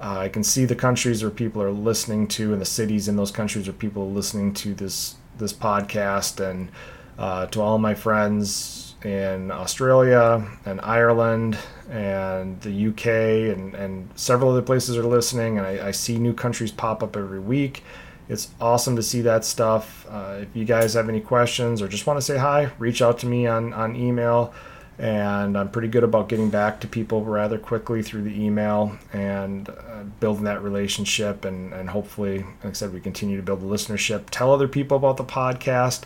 uh, 0.00 0.18
I 0.18 0.28
can 0.28 0.44
see 0.44 0.64
the 0.64 0.76
countries 0.76 1.22
where 1.22 1.30
people 1.30 1.62
are 1.62 1.72
listening 1.72 2.28
to, 2.28 2.52
and 2.52 2.60
the 2.60 2.66
cities 2.66 3.08
in 3.08 3.16
those 3.16 3.30
countries 3.30 3.66
where 3.66 3.74
people 3.74 4.04
are 4.04 4.12
listening 4.12 4.54
to 4.54 4.74
this 4.74 5.16
this 5.36 5.52
podcast. 5.52 6.40
And 6.40 6.70
uh, 7.18 7.46
to 7.46 7.60
all 7.60 7.78
my 7.78 7.94
friends 7.94 8.94
in 9.04 9.50
Australia 9.50 10.46
and 10.64 10.80
Ireland 10.80 11.58
and 11.90 12.60
the 12.60 12.88
UK 12.88 13.56
and, 13.56 13.74
and 13.74 14.08
several 14.14 14.50
other 14.50 14.62
places 14.62 14.96
are 14.96 15.04
listening, 15.04 15.58
and 15.58 15.66
I, 15.66 15.88
I 15.88 15.90
see 15.90 16.18
new 16.18 16.32
countries 16.32 16.72
pop 16.72 17.02
up 17.02 17.16
every 17.16 17.40
week 17.40 17.82
it's 18.28 18.50
awesome 18.60 18.96
to 18.96 19.02
see 19.02 19.22
that 19.22 19.44
stuff. 19.44 20.06
Uh, 20.08 20.38
if 20.40 20.48
you 20.54 20.64
guys 20.64 20.94
have 20.94 21.08
any 21.08 21.20
questions 21.20 21.80
or 21.80 21.88
just 21.88 22.06
want 22.06 22.18
to 22.18 22.22
say 22.22 22.36
hi, 22.36 22.70
reach 22.78 23.00
out 23.00 23.18
to 23.20 23.26
me 23.26 23.46
on, 23.46 23.72
on 23.72 23.96
email. 23.96 24.52
And 24.98 25.56
I'm 25.56 25.70
pretty 25.70 25.88
good 25.88 26.02
about 26.02 26.28
getting 26.28 26.50
back 26.50 26.80
to 26.80 26.88
people 26.88 27.24
rather 27.24 27.56
quickly 27.56 28.02
through 28.02 28.22
the 28.22 28.42
email 28.42 28.98
and 29.12 29.68
uh, 29.68 30.02
building 30.18 30.44
that 30.44 30.62
relationship. 30.62 31.44
And, 31.44 31.72
and 31.72 31.88
hopefully, 31.88 32.38
like 32.38 32.70
I 32.70 32.72
said, 32.72 32.92
we 32.92 33.00
continue 33.00 33.36
to 33.36 33.42
build 33.42 33.60
the 33.60 33.66
listenership. 33.66 34.24
Tell 34.30 34.52
other 34.52 34.66
people 34.66 34.96
about 34.96 35.16
the 35.16 35.24
podcast. 35.24 36.02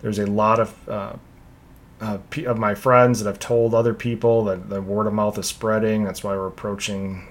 There's 0.00 0.18
a 0.18 0.26
lot 0.26 0.58
of 0.58 0.88
uh, 0.88 1.12
uh, 2.00 2.18
of 2.46 2.58
my 2.58 2.74
friends 2.74 3.20
that 3.20 3.30
have 3.30 3.38
told 3.38 3.74
other 3.74 3.94
people 3.94 4.44
that 4.44 4.68
the 4.68 4.82
word 4.82 5.06
of 5.06 5.14
mouth 5.14 5.38
is 5.38 5.46
spreading. 5.46 6.02
That's 6.02 6.24
why 6.24 6.34
we're 6.34 6.48
approaching 6.48 7.28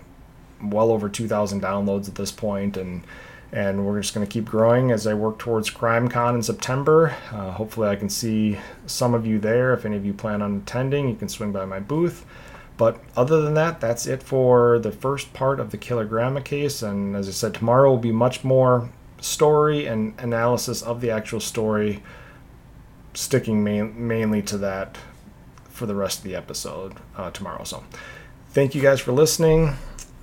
well 0.63 0.91
over 0.91 1.09
2,000 1.09 1.61
downloads 1.61 2.07
at 2.07 2.15
this 2.15 2.31
point, 2.31 2.77
and 2.77 3.03
and 3.51 3.85
we're 3.85 3.99
just 3.99 4.13
going 4.13 4.25
to 4.25 4.31
keep 4.31 4.45
growing 4.45 4.91
as 4.91 5.05
I 5.05 5.13
work 5.13 5.37
towards 5.37 5.69
CrimeCon 5.69 6.35
in 6.35 6.43
September. 6.43 7.15
Uh, 7.31 7.51
hopefully, 7.51 7.89
I 7.89 7.97
can 7.97 8.09
see 8.09 8.57
some 8.85 9.13
of 9.13 9.25
you 9.25 9.39
there. 9.39 9.73
If 9.73 9.85
any 9.85 9.97
of 9.97 10.05
you 10.05 10.13
plan 10.13 10.41
on 10.41 10.57
attending, 10.57 11.09
you 11.09 11.15
can 11.15 11.27
swing 11.27 11.51
by 11.51 11.65
my 11.65 11.79
booth. 11.79 12.25
But 12.77 13.03
other 13.15 13.41
than 13.41 13.53
that, 13.55 13.81
that's 13.81 14.07
it 14.07 14.23
for 14.23 14.79
the 14.79 14.91
first 14.91 15.33
part 15.33 15.59
of 15.59 15.71
the 15.71 15.77
Killer 15.77 16.05
Grandma 16.05 16.39
case. 16.39 16.81
And 16.81 17.15
as 17.15 17.27
I 17.27 17.31
said, 17.31 17.53
tomorrow 17.53 17.89
will 17.89 17.97
be 17.97 18.13
much 18.13 18.43
more 18.43 18.89
story 19.19 19.85
and 19.85 20.13
analysis 20.17 20.81
of 20.81 21.01
the 21.01 21.11
actual 21.11 21.41
story, 21.41 22.01
sticking 23.13 23.63
main, 23.63 24.07
mainly 24.07 24.41
to 24.43 24.57
that 24.59 24.97
for 25.69 25.85
the 25.85 25.95
rest 25.95 26.19
of 26.19 26.23
the 26.23 26.35
episode 26.35 26.93
uh, 27.17 27.29
tomorrow. 27.31 27.65
So, 27.65 27.83
thank 28.49 28.73
you 28.73 28.81
guys 28.81 29.01
for 29.01 29.11
listening. 29.11 29.73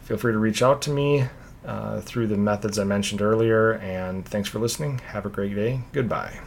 Feel 0.03 0.17
free 0.17 0.33
to 0.33 0.39
reach 0.39 0.63
out 0.63 0.81
to 0.83 0.91
me 0.91 1.27
uh, 1.69 2.01
through 2.01 2.27
the 2.27 2.37
methods 2.37 2.79
I 2.79 2.85
mentioned 2.85 3.21
earlier. 3.23 3.75
And 3.75 4.25
thanks 4.27 4.49
for 4.49 4.59
listening. 4.59 4.99
Have 5.01 5.27
a 5.27 5.29
great 5.29 5.55
day. 5.55 5.81
Goodbye. 5.93 6.41